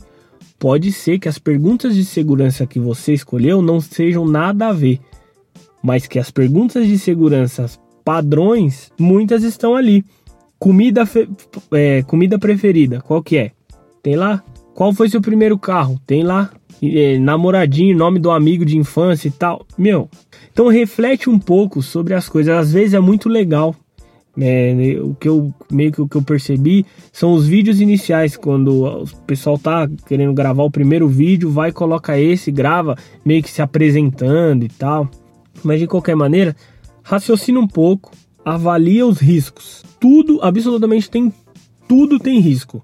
Pode 0.58 0.92
ser 0.92 1.20
que 1.20 1.30
as 1.30 1.40
perguntas 1.40 1.96
de 1.96 2.04
segurança 2.04 2.66
que 2.66 2.80
você 2.80 3.14
escolheu 3.14 3.62
não 3.62 3.80
sejam 3.80 4.26
nada 4.26 4.68
a 4.68 4.74
ver, 4.74 5.00
mas 5.84 6.08
que 6.08 6.20
as 6.20 6.32
perguntas 6.32 6.88
de 6.88 6.98
segurança 6.98 7.66
padrões, 8.04 8.92
muitas 9.00 9.44
estão 9.44 9.76
ali. 9.76 10.04
Comida, 10.60 11.08
é, 11.72 12.04
comida 12.04 12.38
preferida, 12.38 13.02
qual 13.02 13.24
que 13.24 13.38
é? 13.38 13.52
Tem 14.04 14.16
lá. 14.16 14.44
Qual 14.74 14.94
foi 14.94 15.10
seu 15.10 15.22
primeiro 15.22 15.58
carro? 15.58 16.00
Tem 16.06 16.24
lá. 16.24 16.52
É, 16.84 17.20
namoradinho, 17.20 17.96
nome 17.96 18.18
do 18.18 18.32
amigo 18.32 18.66
de 18.66 18.78
infância 18.78 19.28
e 19.28 19.32
tal. 19.32 19.66
Meu, 19.78 20.10
então 20.52 20.68
reflete 20.68 21.30
um 21.30 21.38
pouco 21.38 21.82
sobre 21.82 22.14
as 22.14 22.28
coisas. 22.28 22.56
Às 22.56 22.74
vezes 22.74 22.94
é 22.94 23.00
muito 23.00 23.30
legal. 23.30 23.76
É, 24.40 24.74
o 25.02 25.14
que 25.14 25.28
eu 25.28 25.54
meio 25.70 25.92
que 25.92 26.02
o 26.02 26.08
que 26.08 26.16
eu 26.16 26.24
percebi 26.24 26.86
são 27.12 27.34
os 27.34 27.46
vídeos 27.46 27.82
iniciais 27.82 28.38
quando 28.38 28.86
o 28.86 29.06
pessoal 29.28 29.58
tá 29.58 29.90
querendo 30.08 30.34
gravar 30.34 30.64
o 30.64 30.72
primeiro 30.72 31.08
vídeo, 31.08 31.52
vai 31.52 31.72
coloca 31.72 32.18
esse, 32.18 32.50
grava 32.50 32.98
meio 33.26 33.44
que 33.44 33.52
se 33.52 33.62
apresentando 33.62 34.64
e 34.64 34.70
tal. 34.70 35.10
Mas 35.64 35.80
de 35.80 35.88
qualquer 35.88 36.16
maneira, 36.16 36.56
raciocina 37.04 37.60
um 37.60 37.68
pouco, 37.68 38.12
avalia 38.44 39.06
os 39.06 39.20
riscos. 39.20 39.84
Tudo, 40.00 40.40
absolutamente 40.42 41.10
tem 41.10 41.32
tudo 41.88 42.18
tem 42.18 42.40
risco. 42.40 42.82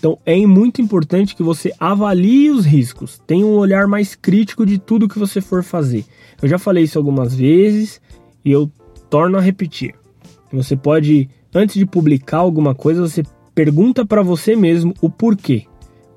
Então 0.00 0.18
é 0.24 0.34
muito 0.46 0.80
importante 0.80 1.36
que 1.36 1.42
você 1.42 1.74
avalie 1.78 2.50
os 2.50 2.64
riscos, 2.64 3.20
tenha 3.26 3.44
um 3.44 3.58
olhar 3.58 3.86
mais 3.86 4.14
crítico 4.14 4.64
de 4.64 4.78
tudo 4.78 5.06
que 5.06 5.18
você 5.18 5.42
for 5.42 5.62
fazer. 5.62 6.06
Eu 6.40 6.48
já 6.48 6.58
falei 6.58 6.84
isso 6.84 6.96
algumas 6.96 7.34
vezes 7.34 8.00
e 8.42 8.50
eu 8.50 8.72
torno 9.10 9.36
a 9.36 9.42
repetir. 9.42 9.94
Você 10.50 10.74
pode, 10.74 11.28
antes 11.54 11.74
de 11.74 11.84
publicar 11.84 12.38
alguma 12.38 12.74
coisa, 12.74 13.02
você 13.02 13.22
pergunta 13.54 14.06
para 14.06 14.22
você 14.22 14.56
mesmo 14.56 14.94
o 15.02 15.10
porquê. 15.10 15.66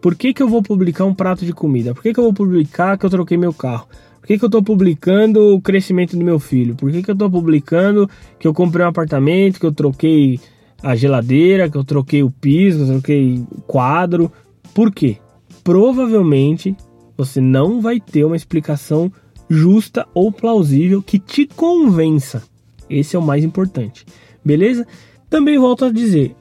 Por 0.02 0.16
que, 0.16 0.34
que 0.34 0.42
eu 0.42 0.48
vou 0.48 0.64
publicar 0.64 1.04
um 1.04 1.14
prato 1.14 1.46
de 1.46 1.52
comida? 1.52 1.94
Por 1.94 2.04
que, 2.04 2.14
que 2.14 2.20
eu 2.22 2.24
vou 2.24 2.34
publicar 2.34 2.98
que 2.98 3.06
eu 3.06 3.10
troquei 3.10 3.38
meu 3.38 3.54
carro? 3.54 3.90
Por 4.22 4.28
que, 4.28 4.38
que 4.38 4.46
eu 4.46 4.48
estou 4.48 4.64
publicando 4.64 5.56
o 5.56 5.62
crescimento 5.62 6.16
do 6.16 6.24
meu 6.24 6.40
filho? 6.40 6.74
Por 6.74 6.90
que, 6.90 7.04
que 7.04 7.12
eu 7.12 7.14
estou 7.14 7.30
publicando 7.30 8.10
que 8.40 8.48
eu 8.48 8.54
comprei 8.54 8.86
um 8.86 8.90
apartamento, 8.90 9.60
que 9.60 9.66
eu 9.66 9.74
troquei 9.74 10.40
a 10.84 10.96
geladeira, 10.96 11.70
que 11.70 11.78
eu 11.78 11.84
troquei 11.84 12.22
o 12.22 12.30
piso, 12.30 12.86
troquei 12.86 13.42
o 13.50 13.62
quadro. 13.62 14.30
Por 14.74 14.92
quê? 14.92 15.18
Provavelmente 15.64 16.76
você 17.18 17.40
não 17.40 17.80
vai 17.80 18.00
ter 18.00 18.26
uma 18.26 18.36
explicação 18.36 19.12
justa 19.50 20.06
ou 20.14 20.32
plausível 20.32 21.02
que 21.02 21.18
te 21.18 21.46
convença. 21.48 22.44
Esse 22.90 23.16
é 23.16 23.20
o 23.20 23.22
mais 23.22 23.44
importante. 23.44 24.06
Beleza? 24.44 24.86
Também 25.30 25.58
volto 25.58 25.86
a 25.86 25.92
dizer, 25.92 26.36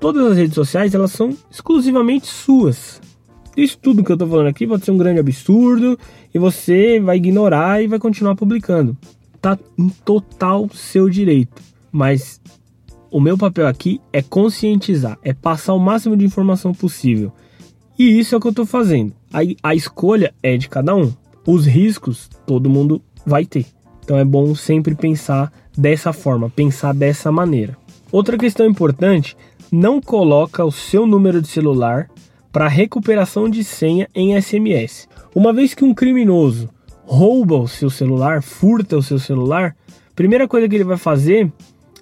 todas 0.00 0.32
as 0.32 0.38
redes 0.38 0.54
sociais 0.54 0.94
elas 0.94 1.12
são 1.12 1.36
exclusivamente 1.50 2.26
suas. 2.26 3.00
Isso 3.56 3.78
tudo 3.78 4.02
que 4.02 4.10
eu 4.10 4.14
estou 4.14 4.28
falando 4.28 4.48
aqui 4.48 4.66
pode 4.66 4.84
ser 4.84 4.90
um 4.90 4.98
grande 4.98 5.20
absurdo 5.20 5.98
e 6.34 6.38
você 6.38 7.00
vai 7.00 7.16
ignorar 7.16 7.82
e 7.82 7.86
vai 7.86 7.98
continuar 7.98 8.36
publicando. 8.36 8.96
Tá 9.40 9.58
em 9.78 9.88
total 10.04 10.68
seu 10.72 11.08
direito. 11.08 11.62
Mas 11.90 12.40
o 13.16 13.20
meu 13.20 13.38
papel 13.38 13.66
aqui 13.66 13.98
é 14.12 14.20
conscientizar, 14.20 15.18
é 15.22 15.32
passar 15.32 15.72
o 15.72 15.78
máximo 15.78 16.14
de 16.18 16.26
informação 16.26 16.74
possível. 16.74 17.32
E 17.98 18.18
isso 18.18 18.34
é 18.34 18.36
o 18.36 18.40
que 18.42 18.46
eu 18.46 18.50
estou 18.50 18.66
fazendo. 18.66 19.14
A, 19.32 19.38
a 19.70 19.74
escolha 19.74 20.34
é 20.42 20.58
de 20.58 20.68
cada 20.68 20.94
um. 20.94 21.10
Os 21.46 21.64
riscos 21.64 22.28
todo 22.46 22.68
mundo 22.68 23.00
vai 23.24 23.46
ter. 23.46 23.64
Então 24.04 24.18
é 24.18 24.24
bom 24.24 24.54
sempre 24.54 24.94
pensar 24.94 25.50
dessa 25.74 26.12
forma, 26.12 26.50
pensar 26.50 26.92
dessa 26.92 27.32
maneira. 27.32 27.78
Outra 28.12 28.36
questão 28.36 28.66
importante, 28.66 29.34
não 29.72 29.98
coloca 29.98 30.62
o 30.62 30.70
seu 30.70 31.06
número 31.06 31.40
de 31.40 31.48
celular 31.48 32.10
para 32.52 32.68
recuperação 32.68 33.48
de 33.48 33.64
senha 33.64 34.06
em 34.14 34.38
SMS. 34.38 35.08
Uma 35.34 35.54
vez 35.54 35.72
que 35.72 35.86
um 35.86 35.94
criminoso 35.94 36.68
rouba 37.06 37.56
o 37.56 37.66
seu 37.66 37.88
celular, 37.88 38.42
furta 38.42 38.94
o 38.94 39.02
seu 39.02 39.18
celular, 39.18 39.74
primeira 40.14 40.46
coisa 40.46 40.68
que 40.68 40.74
ele 40.74 40.84
vai 40.84 40.98
fazer 40.98 41.50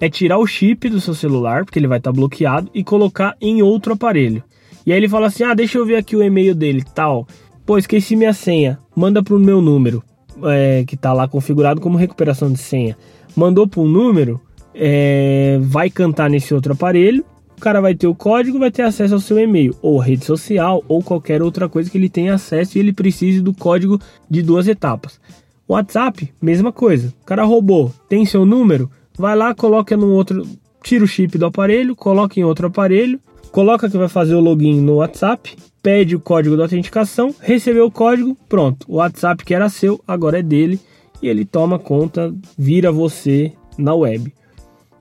é 0.04 0.10
tirar 0.10 0.38
o 0.38 0.46
chip 0.46 0.88
do 0.90 1.00
seu 1.00 1.14
celular, 1.14 1.64
porque 1.64 1.78
ele 1.78 1.88
vai 1.88 1.98
estar 1.98 2.12
tá 2.12 2.14
bloqueado, 2.14 2.70
e 2.74 2.84
colocar 2.84 3.34
em 3.40 3.62
outro 3.62 3.94
aparelho. 3.94 4.42
E 4.84 4.92
aí 4.92 4.98
ele 4.98 5.08
fala 5.08 5.28
assim: 5.28 5.44
ah, 5.44 5.54
deixa 5.54 5.78
eu 5.78 5.86
ver 5.86 5.96
aqui 5.96 6.14
o 6.14 6.22
e-mail 6.22 6.54
dele, 6.54 6.84
tal. 6.94 7.26
Pô, 7.64 7.78
esqueci 7.78 8.14
minha 8.14 8.34
senha. 8.34 8.78
Manda 8.94 9.22
pro 9.22 9.38
meu 9.40 9.62
número, 9.62 10.02
é, 10.44 10.84
que 10.86 10.96
tá 10.96 11.12
lá 11.14 11.26
configurado 11.26 11.80
como 11.80 11.96
recuperação 11.96 12.52
de 12.52 12.58
senha. 12.58 12.96
Mandou 13.34 13.66
pro 13.66 13.84
número, 13.84 14.38
é, 14.74 15.58
vai 15.62 15.88
cantar 15.88 16.28
nesse 16.28 16.52
outro 16.52 16.74
aparelho. 16.74 17.24
O 17.56 17.60
cara 17.60 17.80
vai 17.80 17.94
ter 17.94 18.06
o 18.06 18.14
código, 18.14 18.58
vai 18.58 18.70
ter 18.70 18.82
acesso 18.82 19.14
ao 19.14 19.20
seu 19.20 19.38
e-mail, 19.38 19.74
ou 19.80 19.96
rede 19.96 20.24
social, 20.24 20.84
ou 20.86 21.02
qualquer 21.02 21.40
outra 21.40 21.66
coisa 21.68 21.88
que 21.88 21.96
ele 21.96 22.10
tenha 22.10 22.34
acesso 22.34 22.76
e 22.76 22.80
ele 22.80 22.92
precise 22.92 23.40
do 23.40 23.54
código 23.54 23.98
de 24.28 24.42
duas 24.42 24.68
etapas. 24.68 25.18
WhatsApp, 25.66 26.30
mesma 26.42 26.70
coisa. 26.70 27.14
O 27.22 27.24
cara 27.24 27.44
roubou, 27.44 27.90
tem 28.06 28.26
seu 28.26 28.44
número, 28.44 28.90
vai 29.18 29.36
lá, 29.36 29.54
coloca 29.54 29.96
no 29.96 30.10
outro, 30.10 30.46
tira 30.82 31.04
o 31.04 31.08
chip 31.08 31.38
do 31.38 31.46
aparelho, 31.46 31.96
coloca 31.96 32.38
em 32.38 32.44
outro 32.44 32.66
aparelho, 32.66 33.20
coloca 33.52 33.88
que 33.88 33.96
vai 33.96 34.08
fazer 34.08 34.34
o 34.34 34.40
login 34.40 34.80
no 34.80 34.96
WhatsApp, 34.96 35.56
pede 35.82 36.16
o 36.16 36.20
código 36.20 36.56
da 36.56 36.64
autenticação, 36.64 37.34
recebeu 37.40 37.86
o 37.86 37.90
código, 37.90 38.36
pronto. 38.48 38.86
O 38.88 38.96
WhatsApp 38.96 39.44
que 39.44 39.54
era 39.54 39.68
seu 39.68 40.02
agora 40.06 40.38
é 40.38 40.42
dele 40.42 40.80
e 41.22 41.28
ele 41.28 41.44
toma 41.44 41.78
conta, 41.78 42.34
vira 42.58 42.90
você 42.90 43.52
na 43.78 43.94
web. 43.94 44.32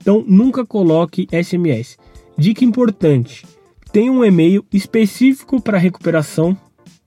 Então 0.00 0.24
nunca 0.26 0.64
coloque 0.64 1.26
SMS. 1.32 1.96
Dica 2.36 2.64
importante: 2.64 3.46
tenha 3.92 4.12
um 4.12 4.24
e-mail 4.24 4.64
específico 4.72 5.60
para 5.60 5.78
recuperação 5.78 6.56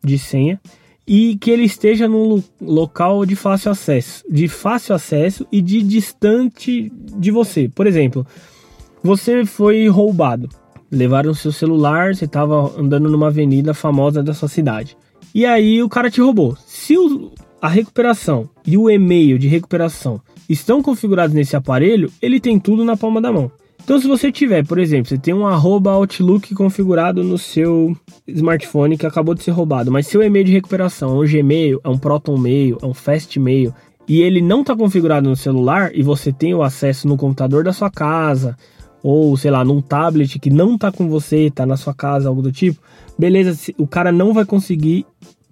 de 0.03 0.17
senha 0.17 0.59
e 1.07 1.37
que 1.37 1.49
ele 1.49 1.63
esteja 1.63 2.07
num 2.07 2.43
local 2.59 3.25
de 3.25 3.35
fácil 3.35 3.71
acesso, 3.71 4.25
de 4.29 4.49
fácil 4.49 4.93
acesso 4.93 5.47
e 5.49 5.61
de 5.61 5.81
distante 5.81 6.91
de 7.17 7.31
você. 7.31 7.69
Por 7.73 7.87
exemplo, 7.87 8.27
você 9.01 9.45
foi 9.45 9.87
roubado, 9.87 10.49
levaram 10.91 11.33
seu 11.33 11.51
celular, 11.53 12.13
você 12.13 12.25
estava 12.25 12.77
andando 12.77 13.09
numa 13.09 13.27
avenida 13.27 13.73
famosa 13.73 14.21
da 14.21 14.33
sua 14.33 14.49
cidade. 14.49 14.97
E 15.33 15.45
aí 15.45 15.81
o 15.81 15.87
cara 15.87 16.11
te 16.11 16.19
roubou. 16.19 16.57
Se 16.65 16.97
o, 16.97 17.31
a 17.61 17.69
recuperação 17.69 18.49
e 18.65 18.77
o 18.77 18.89
e-mail 18.89 19.39
de 19.39 19.47
recuperação 19.47 20.19
estão 20.49 20.81
configurados 20.81 21.33
nesse 21.33 21.55
aparelho, 21.55 22.11
ele 22.21 22.39
tem 22.39 22.59
tudo 22.59 22.83
na 22.83 22.97
palma 22.97 23.21
da 23.21 23.31
mão. 23.31 23.49
Então, 23.87 24.01
se 24.01 24.05
você 24.05 24.33
tiver, 24.33 24.67
por 24.67 24.79
exemplo, 24.79 25.07
você 25.07 25.17
tem 25.17 25.33
um 25.33 25.47
Outlook 25.47 26.53
configurado 26.53 27.23
no 27.23 27.37
seu 27.37 27.95
smartphone 28.27 28.97
que 28.97 29.05
acabou 29.05 29.33
de 29.33 29.41
ser 29.41 29.51
roubado, 29.51 29.89
mas 29.89 30.07
seu 30.07 30.21
e-mail 30.21 30.43
de 30.43 30.51
recuperação 30.51 31.11
é 31.11 31.23
um 31.23 31.25
Gmail, 31.25 31.79
é 31.81 31.87
um 31.87 31.97
Proton 31.97 32.37
Mail, 32.37 32.77
é 32.81 32.85
um 32.85 32.93
Fast 32.93 33.39
Mail, 33.39 33.73
e 34.05 34.19
ele 34.19 34.41
não 34.41 34.59
está 34.59 34.75
configurado 34.75 35.29
no 35.29 35.37
celular 35.37 35.91
e 35.95 36.03
você 36.03 36.33
tem 36.33 36.53
o 36.53 36.63
acesso 36.63 37.07
no 37.07 37.15
computador 37.15 37.63
da 37.63 37.71
sua 37.71 37.89
casa, 37.89 38.57
ou 39.01 39.37
sei 39.37 39.51
lá, 39.51 39.63
num 39.63 39.81
tablet 39.81 40.37
que 40.37 40.49
não 40.49 40.75
está 40.75 40.91
com 40.91 41.07
você, 41.07 41.43
está 41.43 41.65
na 41.65 41.77
sua 41.77 41.93
casa, 41.93 42.27
algo 42.27 42.41
do 42.41 42.51
tipo, 42.51 42.81
beleza, 43.17 43.73
o 43.77 43.87
cara 43.87 44.11
não 44.11 44.33
vai 44.33 44.43
conseguir 44.43 45.05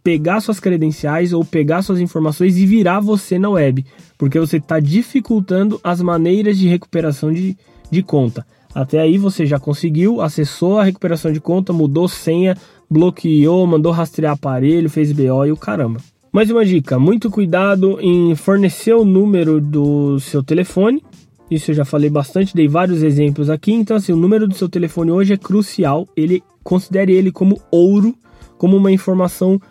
pegar 0.04 0.42
suas 0.42 0.60
credenciais 0.60 1.32
ou 1.32 1.46
pegar 1.46 1.84
suas 1.84 2.02
informações 2.02 2.58
e 2.58 2.66
virar 2.66 3.00
você 3.00 3.40
na 3.40 3.50
web, 3.52 3.86
porque 4.18 4.38
você 4.38 4.58
está 4.58 4.78
dificultando 4.78 5.80
as 5.82 6.02
maneiras 6.02 6.58
de 6.58 6.68
recuperação 6.68 7.32
de 7.32 7.58
de 7.90 8.04
conta. 8.04 8.46
Até 8.74 9.00
aí 9.00 9.18
você 9.18 9.46
já 9.46 9.58
conseguiu, 9.58 10.22
acessou 10.22 10.80
a 10.80 10.84
recuperação 10.84 11.32
de 11.32 11.40
conta, 11.40 11.72
mudou 11.72 12.08
senha, 12.10 12.58
bloqueou, 12.90 13.66
mandou 13.66 13.92
rastrear 13.92 14.34
aparelho, 14.34 14.90
fez 14.90 15.12
BO 15.14 15.46
e 15.46 15.52
o 15.52 15.58
caramba. 15.58 16.02
Mais 16.32 16.52
uma 16.52 16.66
dica: 16.66 17.00
muito 17.00 17.32
cuidado 17.32 17.98
em 18.02 18.36
fornecer 18.36 18.94
o 18.94 19.06
número 19.06 19.62
do 19.62 20.20
seu 20.20 20.44
telefone. 20.44 21.02
Isso 21.50 21.72
eu 21.72 21.76
já 21.76 21.86
falei 21.86 22.10
bastante, 22.10 22.54
dei 22.54 22.68
vários 22.68 23.04
exemplos 23.04 23.50
aqui. 23.50 23.72
Então, 23.72 23.96
assim, 23.96 24.12
o 24.12 24.18
número 24.18 24.48
do 24.48 24.56
seu 24.56 24.68
telefone 24.68 25.12
hoje 25.12 25.34
é 25.34 25.38
crucial. 25.38 26.06
Ele 26.18 26.44
considere 26.64 27.14
ele 27.14 27.32
como 27.32 27.62
ouro, 27.72 28.14
como 28.58 28.76
uma 28.76 28.92
informação 28.92 29.62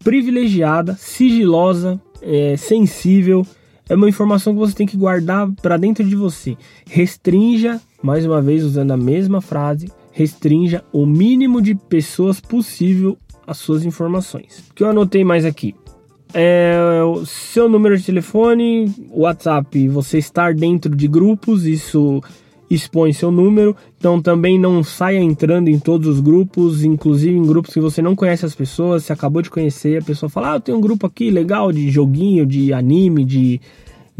privilegiada, 0.00 0.94
sigilosa, 0.98 1.98
é, 2.20 2.56
sensível 2.56 3.46
é 3.90 3.94
uma 3.96 4.08
informação 4.08 4.52
que 4.52 4.58
você 4.60 4.72
tem 4.72 4.86
que 4.86 4.96
guardar 4.96 5.50
para 5.60 5.76
dentro 5.76 6.04
de 6.04 6.14
você. 6.14 6.56
Restrinja, 6.88 7.80
mais 8.00 8.24
uma 8.24 8.40
vez 8.40 8.62
usando 8.62 8.92
a 8.92 8.96
mesma 8.96 9.40
frase, 9.40 9.90
restrinja 10.12 10.84
o 10.92 11.04
mínimo 11.04 11.60
de 11.60 11.74
pessoas 11.74 12.40
possível 12.40 13.18
as 13.44 13.58
suas 13.58 13.84
informações. 13.84 14.62
O 14.70 14.74
que 14.74 14.84
eu 14.84 14.90
anotei 14.90 15.24
mais 15.24 15.44
aqui? 15.44 15.74
É, 16.32 17.02
o 17.04 17.26
seu 17.26 17.68
número 17.68 17.98
de 17.98 18.04
telefone, 18.04 18.94
WhatsApp, 19.10 19.88
você 19.88 20.18
estar 20.18 20.54
dentro 20.54 20.94
de 20.94 21.08
grupos, 21.08 21.66
isso 21.66 22.22
expõe 22.70 23.12
seu 23.12 23.30
número. 23.30 23.76
Então 23.98 24.22
também 24.22 24.58
não 24.58 24.82
saia 24.82 25.18
entrando 25.18 25.68
em 25.68 25.78
todos 25.78 26.08
os 26.08 26.20
grupos, 26.20 26.84
inclusive 26.84 27.36
em 27.36 27.44
grupos 27.44 27.74
que 27.74 27.80
você 27.80 28.00
não 28.00 28.14
conhece 28.14 28.46
as 28.46 28.54
pessoas, 28.54 29.04
você 29.04 29.12
acabou 29.12 29.42
de 29.42 29.50
conhecer, 29.50 30.00
a 30.00 30.04
pessoa 30.04 30.30
fala: 30.30 30.52
"Ah, 30.52 30.56
eu 30.56 30.60
tenho 30.60 30.78
um 30.78 30.80
grupo 30.80 31.06
aqui 31.06 31.30
legal 31.30 31.72
de 31.72 31.90
joguinho, 31.90 32.46
de 32.46 32.72
anime, 32.72 33.24
de 33.24 33.60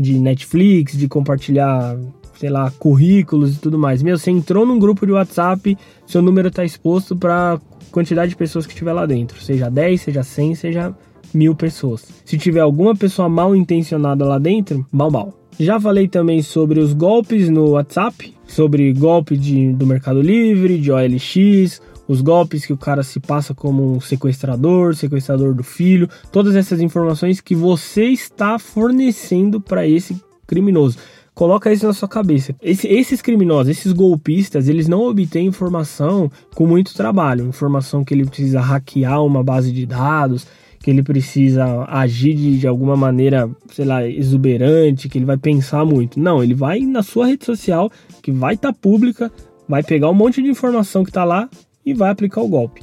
de 0.01 0.19
Netflix, 0.19 0.97
de 0.97 1.07
compartilhar, 1.07 1.97
sei 2.39 2.49
lá, 2.49 2.71
currículos 2.71 3.55
e 3.55 3.59
tudo 3.59 3.79
mais. 3.79 4.03
Meu, 4.03 4.17
você 4.17 4.31
entrou 4.31 4.65
num 4.65 4.79
grupo 4.79 5.05
de 5.05 5.13
WhatsApp, 5.13 5.77
seu 6.07 6.23
número 6.23 6.49
está 6.49 6.65
exposto 6.65 7.15
para 7.15 7.61
quantidade 7.93 8.31
de 8.31 8.37
pessoas 8.37 8.67
que 8.67 8.73
estiver 8.73 8.95
lá 8.95 9.05
dentro, 9.05 9.39
seja 9.43 9.69
10, 9.69 10.01
seja 10.01 10.23
100, 10.23 10.55
seja 10.55 10.95
mil 11.35 11.55
pessoas. 11.55 12.07
Se 12.25 12.39
tiver 12.39 12.61
alguma 12.61 12.97
pessoa 12.97 13.29
mal 13.29 13.55
intencionada 13.55 14.25
lá 14.25 14.39
dentro, 14.39 14.87
mal 14.91 15.11
mal. 15.11 15.35
Já 15.59 15.79
falei 15.79 16.09
também 16.09 16.41
sobre 16.41 16.81
os 16.81 16.95
golpes 16.95 17.51
no 17.51 17.73
WhatsApp, 17.73 18.35
sobre 18.51 18.93
golpe 18.93 19.37
de, 19.37 19.73
do 19.73 19.87
Mercado 19.87 20.21
Livre, 20.21 20.79
de 20.79 20.91
OLX, 20.91 21.81
os 22.09 22.21
golpes 22.21 22.67
que 22.67 22.73
o 22.73 22.77
cara 22.77 23.03
se 23.03 23.21
passa 23.21 23.55
como 23.55 23.95
um 23.97 24.01
sequestrador, 24.01 24.95
sequestrador 24.97 25.55
do 25.55 25.63
filho, 25.63 26.09
todas 26.33 26.57
essas 26.57 26.81
informações 26.81 27.41
que 27.41 27.55
você 27.55 28.07
está 28.07 28.59
fornecendo 28.59 29.61
para 29.61 29.87
esse 29.87 30.21
criminoso. 30.47 30.99
Coloca 31.33 31.73
isso 31.73 31.87
na 31.87 31.93
sua 31.93 32.09
cabeça. 32.09 32.55
Esse, 32.61 32.89
esses 32.89 33.23
criminosos, 33.23 33.71
esses 33.71 33.93
golpistas, 33.93 34.69
eles 34.69 34.89
não 34.89 35.03
obtêm 35.03 35.47
informação 35.47 36.31
com 36.55 36.67
muito 36.67 36.93
trabalho. 36.93 37.47
Informação 37.47 38.05
que 38.05 38.13
ele 38.13 38.27
precisa 38.27 38.61
hackear 38.61 39.25
uma 39.25 39.43
base 39.43 39.73
de 39.73 39.87
dados, 39.87 40.47
que 40.83 40.91
ele 40.91 41.03
precisa 41.03 41.85
agir 41.89 42.35
de, 42.35 42.59
de 42.59 42.67
alguma 42.67 42.97
maneira, 42.97 43.51
sei 43.71 43.85
lá, 43.85 44.07
exuberante, 44.07 45.09
que 45.09 45.19
ele 45.19 45.27
vai 45.27 45.37
pensar 45.37 45.85
muito. 45.85 46.19
Não, 46.19 46.43
ele 46.43 46.55
vai 46.55 46.81
na 46.81 47.03
sua 47.03 47.27
rede 47.27 47.45
social, 47.45 47.91
que 48.23 48.33
vai 48.33 48.55
estar 48.55 48.73
tá 48.73 48.79
pública, 48.81 49.31
vai 49.69 49.83
pegar 49.83 50.09
um 50.09 50.15
monte 50.15 50.43
de 50.43 50.49
informação 50.49 51.05
que 51.05 51.11
está 51.11 51.23
lá 51.23 51.49
e 51.85 51.93
vai 51.93 52.11
aplicar 52.11 52.41
o 52.41 52.49
golpe. 52.49 52.83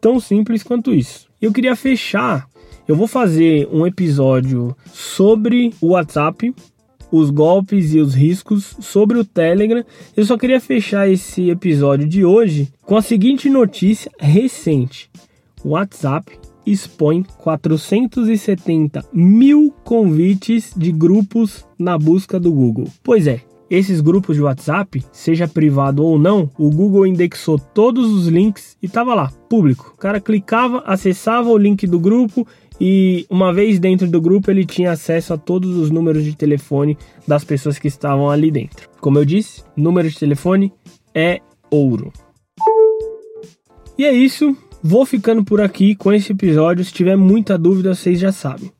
Tão 0.00 0.18
simples 0.18 0.62
quanto 0.62 0.94
isso. 0.94 1.28
Eu 1.40 1.52
queria 1.52 1.76
fechar. 1.76 2.48
Eu 2.86 2.96
vou 2.96 3.06
fazer 3.06 3.68
um 3.70 3.86
episódio 3.86 4.74
sobre 4.90 5.74
o 5.82 5.88
WhatsApp, 5.88 6.54
os 7.12 7.28
golpes 7.28 7.92
e 7.92 8.00
os 8.00 8.14
riscos, 8.14 8.74
sobre 8.80 9.18
o 9.18 9.24
Telegram. 9.24 9.84
Eu 10.16 10.24
só 10.24 10.38
queria 10.38 10.60
fechar 10.60 11.08
esse 11.10 11.50
episódio 11.50 12.08
de 12.08 12.24
hoje 12.24 12.72
com 12.82 12.96
a 12.96 13.02
seguinte 13.02 13.50
notícia 13.50 14.10
recente: 14.18 15.10
o 15.62 15.70
WhatsApp 15.70 16.38
expõe 16.72 17.24
470 17.38 19.04
mil 19.12 19.74
convites 19.84 20.72
de 20.76 20.92
grupos 20.92 21.66
na 21.78 21.98
busca 21.98 22.38
do 22.38 22.52
Google. 22.52 22.88
Pois 23.02 23.26
é, 23.26 23.40
esses 23.70 24.00
grupos 24.00 24.36
de 24.36 24.42
WhatsApp, 24.42 25.04
seja 25.12 25.46
privado 25.46 26.02
ou 26.04 26.18
não, 26.18 26.50
o 26.58 26.70
Google 26.70 27.06
indexou 27.06 27.58
todos 27.58 28.10
os 28.10 28.26
links 28.26 28.76
e 28.82 28.88
tava 28.88 29.14
lá, 29.14 29.30
público. 29.48 29.92
O 29.94 29.98
cara 29.98 30.20
clicava, 30.20 30.82
acessava 30.86 31.50
o 31.50 31.58
link 31.58 31.86
do 31.86 32.00
grupo 32.00 32.46
e 32.80 33.26
uma 33.28 33.52
vez 33.52 33.78
dentro 33.78 34.08
do 34.08 34.20
grupo 34.20 34.50
ele 34.50 34.64
tinha 34.64 34.92
acesso 34.92 35.34
a 35.34 35.38
todos 35.38 35.76
os 35.76 35.90
números 35.90 36.24
de 36.24 36.34
telefone 36.34 36.96
das 37.26 37.44
pessoas 37.44 37.78
que 37.78 37.88
estavam 37.88 38.30
ali 38.30 38.50
dentro. 38.50 38.88
Como 39.00 39.18
eu 39.18 39.24
disse, 39.24 39.62
número 39.76 40.08
de 40.08 40.18
telefone 40.18 40.72
é 41.14 41.40
ouro. 41.70 42.10
E 43.98 44.04
é 44.04 44.12
isso, 44.12 44.56
Vou 44.82 45.04
ficando 45.04 45.44
por 45.44 45.60
aqui 45.60 45.94
com 45.94 46.12
esse 46.12 46.32
episódio. 46.32 46.84
Se 46.84 46.92
tiver 46.92 47.16
muita 47.16 47.58
dúvida, 47.58 47.94
vocês 47.94 48.18
já 48.18 48.30
sabem. 48.30 48.70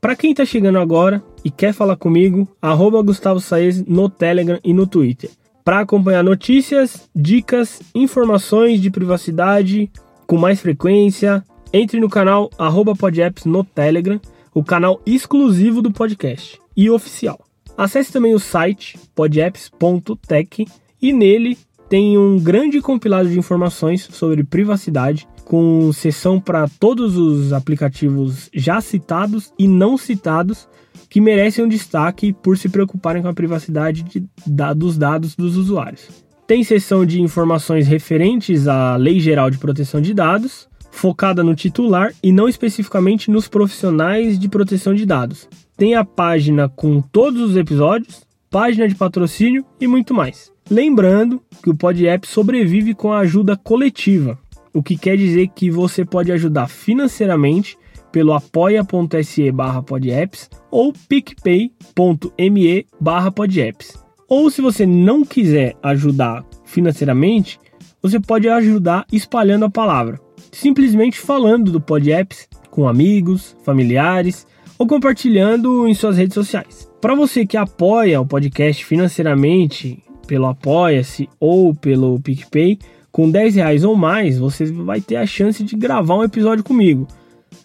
Para 0.00 0.16
quem 0.16 0.32
está 0.32 0.44
chegando 0.44 0.78
agora 0.78 1.22
e 1.44 1.50
quer 1.50 1.72
falar 1.72 1.96
comigo, 1.96 2.48
arroba 2.60 3.02
Gustavo 3.02 3.40
Saez 3.40 3.84
no 3.86 4.08
Telegram 4.08 4.58
e 4.62 4.72
no 4.72 4.86
Twitter. 4.86 5.30
Para 5.64 5.80
acompanhar 5.80 6.22
notícias, 6.22 7.08
dicas, 7.14 7.80
informações 7.94 8.80
de 8.80 8.90
privacidade 8.90 9.90
com 10.26 10.36
mais 10.36 10.60
frequência, 10.60 11.42
entre 11.72 11.98
no 12.00 12.08
canal 12.08 12.50
arroba 12.58 12.94
Podapps 12.94 13.46
no 13.46 13.64
Telegram, 13.64 14.20
o 14.54 14.62
canal 14.62 15.00
exclusivo 15.06 15.82
do 15.82 15.90
podcast 15.90 16.60
e 16.76 16.88
oficial. 16.90 17.40
Acesse 17.76 18.12
também 18.12 18.34
o 18.34 18.38
site 18.38 18.98
podapps.tech 19.14 20.66
e 21.00 21.12
nele 21.12 21.58
tem 21.94 22.18
um 22.18 22.40
grande 22.40 22.80
compilado 22.80 23.28
de 23.28 23.38
informações 23.38 24.02
sobre 24.10 24.42
privacidade 24.42 25.28
com 25.44 25.92
sessão 25.92 26.40
para 26.40 26.66
todos 26.66 27.16
os 27.16 27.52
aplicativos 27.52 28.50
já 28.52 28.80
citados 28.80 29.52
e 29.56 29.68
não 29.68 29.96
citados 29.96 30.68
que 31.08 31.20
merecem 31.20 31.64
um 31.64 31.68
destaque 31.68 32.32
por 32.32 32.58
se 32.58 32.68
preocuparem 32.68 33.22
com 33.22 33.28
a 33.28 33.32
privacidade 33.32 34.02
de, 34.02 34.26
da, 34.44 34.72
dos 34.72 34.98
dados 34.98 35.36
dos 35.36 35.56
usuários. 35.56 36.08
Tem 36.48 36.64
seção 36.64 37.06
de 37.06 37.22
informações 37.22 37.86
referentes 37.86 38.66
à 38.66 38.96
Lei 38.96 39.20
Geral 39.20 39.48
de 39.48 39.58
Proteção 39.58 40.00
de 40.00 40.12
Dados, 40.12 40.68
focada 40.90 41.44
no 41.44 41.54
titular 41.54 42.12
e 42.20 42.32
não 42.32 42.48
especificamente 42.48 43.30
nos 43.30 43.46
profissionais 43.46 44.36
de 44.36 44.48
proteção 44.48 44.94
de 44.94 45.06
dados. 45.06 45.48
Tem 45.76 45.94
a 45.94 46.04
página 46.04 46.68
com 46.68 47.00
todos 47.00 47.40
os 47.40 47.56
episódios, 47.56 48.24
página 48.50 48.88
de 48.88 48.96
patrocínio 48.96 49.64
e 49.80 49.86
muito 49.86 50.12
mais. 50.12 50.53
Lembrando 50.70 51.42
que 51.62 51.68
o 51.68 51.76
PodApp 51.76 52.26
sobrevive 52.26 52.94
com 52.94 53.12
a 53.12 53.18
ajuda 53.18 53.54
coletiva, 53.56 54.38
o 54.72 54.82
que 54.82 54.96
quer 54.96 55.16
dizer 55.16 55.48
que 55.54 55.70
você 55.70 56.04
pode 56.04 56.32
ajudar 56.32 56.68
financeiramente 56.68 57.76
pelo 58.10 58.32
apoia.se 58.32 59.50
barra 59.50 59.82
podapps 59.82 60.48
ou 60.70 60.92
picpay.me 61.08 62.86
barra 62.98 63.30
podapps. 63.30 64.02
Ou 64.26 64.50
se 64.50 64.62
você 64.62 64.86
não 64.86 65.22
quiser 65.22 65.76
ajudar 65.82 66.44
financeiramente, 66.64 67.58
você 68.00 68.18
pode 68.18 68.48
ajudar 68.48 69.06
espalhando 69.12 69.66
a 69.66 69.70
palavra, 69.70 70.18
simplesmente 70.50 71.18
falando 71.18 71.70
do 71.70 71.80
podapps 71.80 72.48
com 72.70 72.88
amigos, 72.88 73.54
familiares 73.64 74.46
ou 74.78 74.86
compartilhando 74.86 75.86
em 75.86 75.94
suas 75.94 76.16
redes 76.16 76.34
sociais. 76.34 76.90
Para 77.00 77.14
você 77.14 77.44
que 77.44 77.56
apoia 77.56 78.20
o 78.20 78.26
podcast 78.26 78.82
financeiramente 78.84 80.02
pelo 80.24 80.46
Apoia-se 80.46 81.28
ou 81.38 81.74
pelo 81.74 82.18
PicPay, 82.20 82.78
com 83.12 83.30
10 83.30 83.54
reais 83.54 83.84
ou 83.84 83.94
mais, 83.94 84.38
você 84.38 84.66
vai 84.66 85.00
ter 85.00 85.16
a 85.16 85.26
chance 85.26 85.62
de 85.62 85.76
gravar 85.76 86.16
um 86.16 86.24
episódio 86.24 86.64
comigo. 86.64 87.06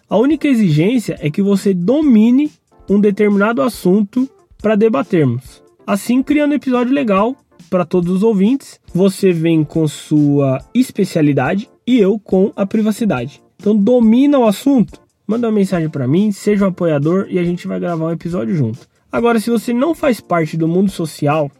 A 0.08 0.16
única 0.16 0.46
exigência 0.46 1.16
é 1.20 1.30
que 1.30 1.42
você 1.42 1.74
domine 1.74 2.50
um 2.88 3.00
determinado 3.00 3.62
assunto 3.62 4.28
para 4.60 4.76
debatermos. 4.76 5.62
Assim, 5.86 6.22
criando 6.22 6.52
um 6.52 6.56
episódio 6.56 6.92
legal 6.92 7.36
para 7.68 7.84
todos 7.84 8.12
os 8.12 8.22
ouvintes, 8.22 8.80
você 8.92 9.32
vem 9.32 9.64
com 9.64 9.86
sua 9.88 10.58
especialidade 10.74 11.68
e 11.86 11.98
eu 11.98 12.18
com 12.18 12.52
a 12.54 12.66
privacidade. 12.66 13.42
Então, 13.56 13.76
domina 13.76 14.38
o 14.38 14.46
assunto, 14.46 15.00
manda 15.26 15.46
uma 15.48 15.54
mensagem 15.54 15.88
para 15.88 16.08
mim, 16.08 16.32
seja 16.32 16.64
um 16.64 16.68
apoiador 16.68 17.26
e 17.28 17.38
a 17.38 17.44
gente 17.44 17.66
vai 17.66 17.78
gravar 17.78 18.06
um 18.06 18.12
episódio 18.12 18.54
junto. 18.54 18.88
Agora, 19.12 19.40
se 19.40 19.50
você 19.50 19.72
não 19.72 19.94
faz 19.94 20.20
parte 20.20 20.56
do 20.56 20.68
mundo 20.68 20.90
social, 20.90 21.50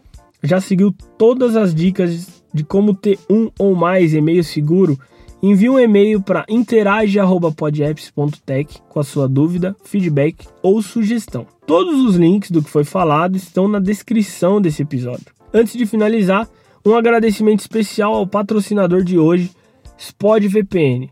já 0.43 0.61
seguiu 0.61 0.93
todas 1.19 1.57
as 1.57 1.75
dicas 1.75 2.41
de 2.53 2.65
como 2.65 2.95
ter 2.95 3.19
um 3.29 3.51
ou 3.59 3.75
mais 3.75 4.15
e-mail 4.15 4.43
seguro, 4.43 4.99
envie 5.43 5.69
um 5.71 5.79
e-mail 5.79 6.21
para 6.21 6.45
interage@podapps.tech 6.49 8.79
com 8.89 9.01
a 9.01 9.05
sua 9.05 9.29
dúvida, 9.29 9.77
feedback 9.85 10.47
ou 10.63 10.81
sugestão. 10.83 11.47
Todos 11.67 12.05
os 12.05 12.17
links 12.17 12.51
do 12.51 12.63
que 12.63 12.71
foi 12.71 12.85
falado 12.85 13.37
estão 13.37 13.69
na 13.69 13.79
descrição 13.79 14.61
desse 14.61 14.83
episódio. 14.83 15.27
Antes 15.53 15.75
de 15.75 15.85
finalizar, 15.87 16.49
um 16.85 16.95
agradecimento 16.95 17.61
especial 17.61 18.15
ao 18.15 18.27
patrocinador 18.27 19.05
de 19.05 19.19
hoje, 19.19 19.51
SpodVPN. 19.99 21.11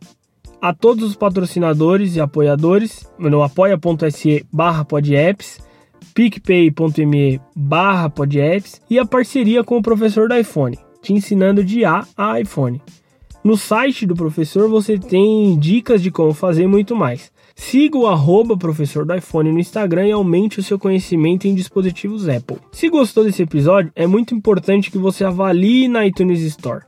A 0.60 0.74
todos 0.74 1.04
os 1.04 1.14
patrocinadores 1.14 2.16
e 2.16 2.20
apoiadores 2.20 3.08
no 3.18 3.42
apoia.se 3.42 4.44
barra 4.52 4.84
podapps, 4.84 5.60
picpay.me 6.14 7.40
barra 7.54 8.10
podapps 8.10 8.80
e 8.88 8.98
a 8.98 9.06
parceria 9.06 9.62
com 9.64 9.76
o 9.78 9.82
professor 9.82 10.28
do 10.28 10.34
iPhone 10.34 10.78
te 11.02 11.12
ensinando 11.12 11.64
de 11.64 11.84
A 11.84 12.06
a 12.16 12.40
iPhone. 12.40 12.80
No 13.42 13.56
site 13.56 14.04
do 14.04 14.14
professor 14.14 14.68
você 14.68 14.98
tem 14.98 15.58
dicas 15.58 16.02
de 16.02 16.10
como 16.10 16.34
fazer 16.34 16.66
muito 16.66 16.94
mais. 16.94 17.30
Siga 17.54 17.98
o 17.98 18.06
arroba 18.06 18.56
professor 18.56 19.04
do 19.04 19.14
iPhone 19.14 19.50
no 19.50 19.58
Instagram 19.58 20.06
e 20.06 20.12
aumente 20.12 20.60
o 20.60 20.62
seu 20.62 20.78
conhecimento 20.78 21.46
em 21.46 21.54
dispositivos 21.54 22.28
Apple. 22.28 22.58
Se 22.70 22.88
gostou 22.88 23.24
desse 23.24 23.42
episódio, 23.42 23.90
é 23.96 24.06
muito 24.06 24.34
importante 24.34 24.90
que 24.90 24.98
você 24.98 25.24
avalie 25.24 25.88
na 25.88 26.06
iTunes 26.06 26.40
Store. 26.42 26.84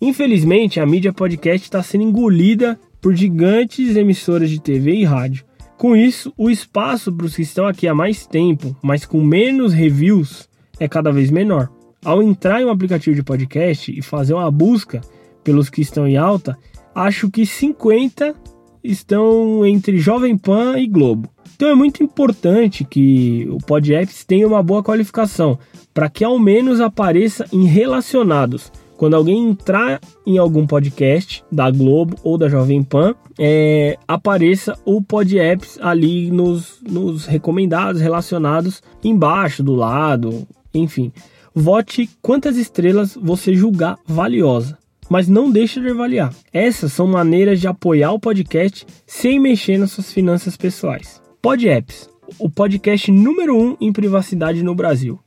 Infelizmente, 0.00 0.78
a 0.78 0.86
mídia 0.86 1.12
podcast 1.12 1.66
está 1.66 1.82
sendo 1.82 2.04
engolida 2.04 2.78
por 3.00 3.14
gigantes 3.14 3.96
emissoras 3.96 4.50
de 4.50 4.60
TV 4.60 4.94
e 4.94 5.04
rádio. 5.04 5.44
Com 5.76 5.94
isso, 5.94 6.32
o 6.38 6.48
espaço 6.48 7.12
para 7.12 7.26
os 7.26 7.36
que 7.36 7.42
estão 7.42 7.66
aqui 7.66 7.86
há 7.86 7.94
mais 7.94 8.26
tempo, 8.26 8.74
mas 8.82 9.04
com 9.04 9.22
menos 9.22 9.74
reviews, 9.74 10.48
é 10.80 10.88
cada 10.88 11.12
vez 11.12 11.30
menor. 11.30 11.68
Ao 12.04 12.22
entrar 12.22 12.62
em 12.62 12.64
um 12.64 12.70
aplicativo 12.70 13.14
de 13.14 13.22
podcast 13.22 13.90
e 13.90 14.00
fazer 14.00 14.32
uma 14.32 14.50
busca 14.50 15.00
pelos 15.44 15.68
que 15.68 15.82
estão 15.82 16.08
em 16.08 16.16
alta, 16.16 16.56
acho 16.94 17.30
que 17.30 17.44
50 17.44 18.34
estão 18.82 19.66
entre 19.66 19.98
Jovem 19.98 20.36
Pan 20.36 20.78
e 20.78 20.86
Globo. 20.86 21.28
Então 21.54 21.68
é 21.68 21.74
muito 21.74 22.02
importante 22.02 22.84
que 22.84 23.46
o 23.50 23.58
PodApps 23.58 24.24
tenha 24.24 24.46
uma 24.46 24.62
boa 24.62 24.82
qualificação, 24.82 25.58
para 25.92 26.08
que 26.08 26.24
ao 26.24 26.38
menos 26.38 26.80
apareça 26.80 27.46
em 27.52 27.64
relacionados, 27.64 28.72
Quando 28.96 29.14
alguém 29.14 29.50
entrar 29.50 30.00
em 30.26 30.38
algum 30.38 30.66
podcast 30.66 31.44
da 31.52 31.70
Globo 31.70 32.16
ou 32.22 32.38
da 32.38 32.48
Jovem 32.48 32.82
Pan, 32.82 33.14
é, 33.38 33.98
apareça 34.08 34.74
o 34.84 35.02
Pod 35.02 35.38
Apps 35.38 35.78
ali 35.82 36.30
nos, 36.30 36.80
nos 36.82 37.26
recomendados, 37.26 38.00
relacionados 38.00 38.82
embaixo, 39.04 39.62
do 39.62 39.74
lado, 39.74 40.46
enfim. 40.72 41.12
Vote 41.54 42.08
quantas 42.22 42.56
estrelas 42.56 43.16
você 43.20 43.54
julgar 43.54 43.98
valiosa, 44.06 44.78
mas 45.10 45.28
não 45.28 45.50
deixe 45.50 45.80
de 45.80 45.88
avaliar. 45.90 46.34
Essas 46.52 46.92
são 46.92 47.06
maneiras 47.06 47.60
de 47.60 47.68
apoiar 47.68 48.12
o 48.12 48.20
podcast 48.20 48.86
sem 49.06 49.38
mexer 49.38 49.78
nas 49.78 49.92
suas 49.92 50.12
finanças 50.12 50.56
pessoais. 50.56 51.20
Pod 51.42 51.68
Apps, 51.68 52.08
o 52.38 52.48
podcast 52.48 53.10
número 53.12 53.56
um 53.56 53.76
em 53.80 53.92
privacidade 53.92 54.62
no 54.62 54.74
Brasil. 54.74 55.20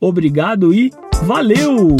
Obrigado 0.00 0.74
e 0.74 0.92
valeu! 1.22 1.96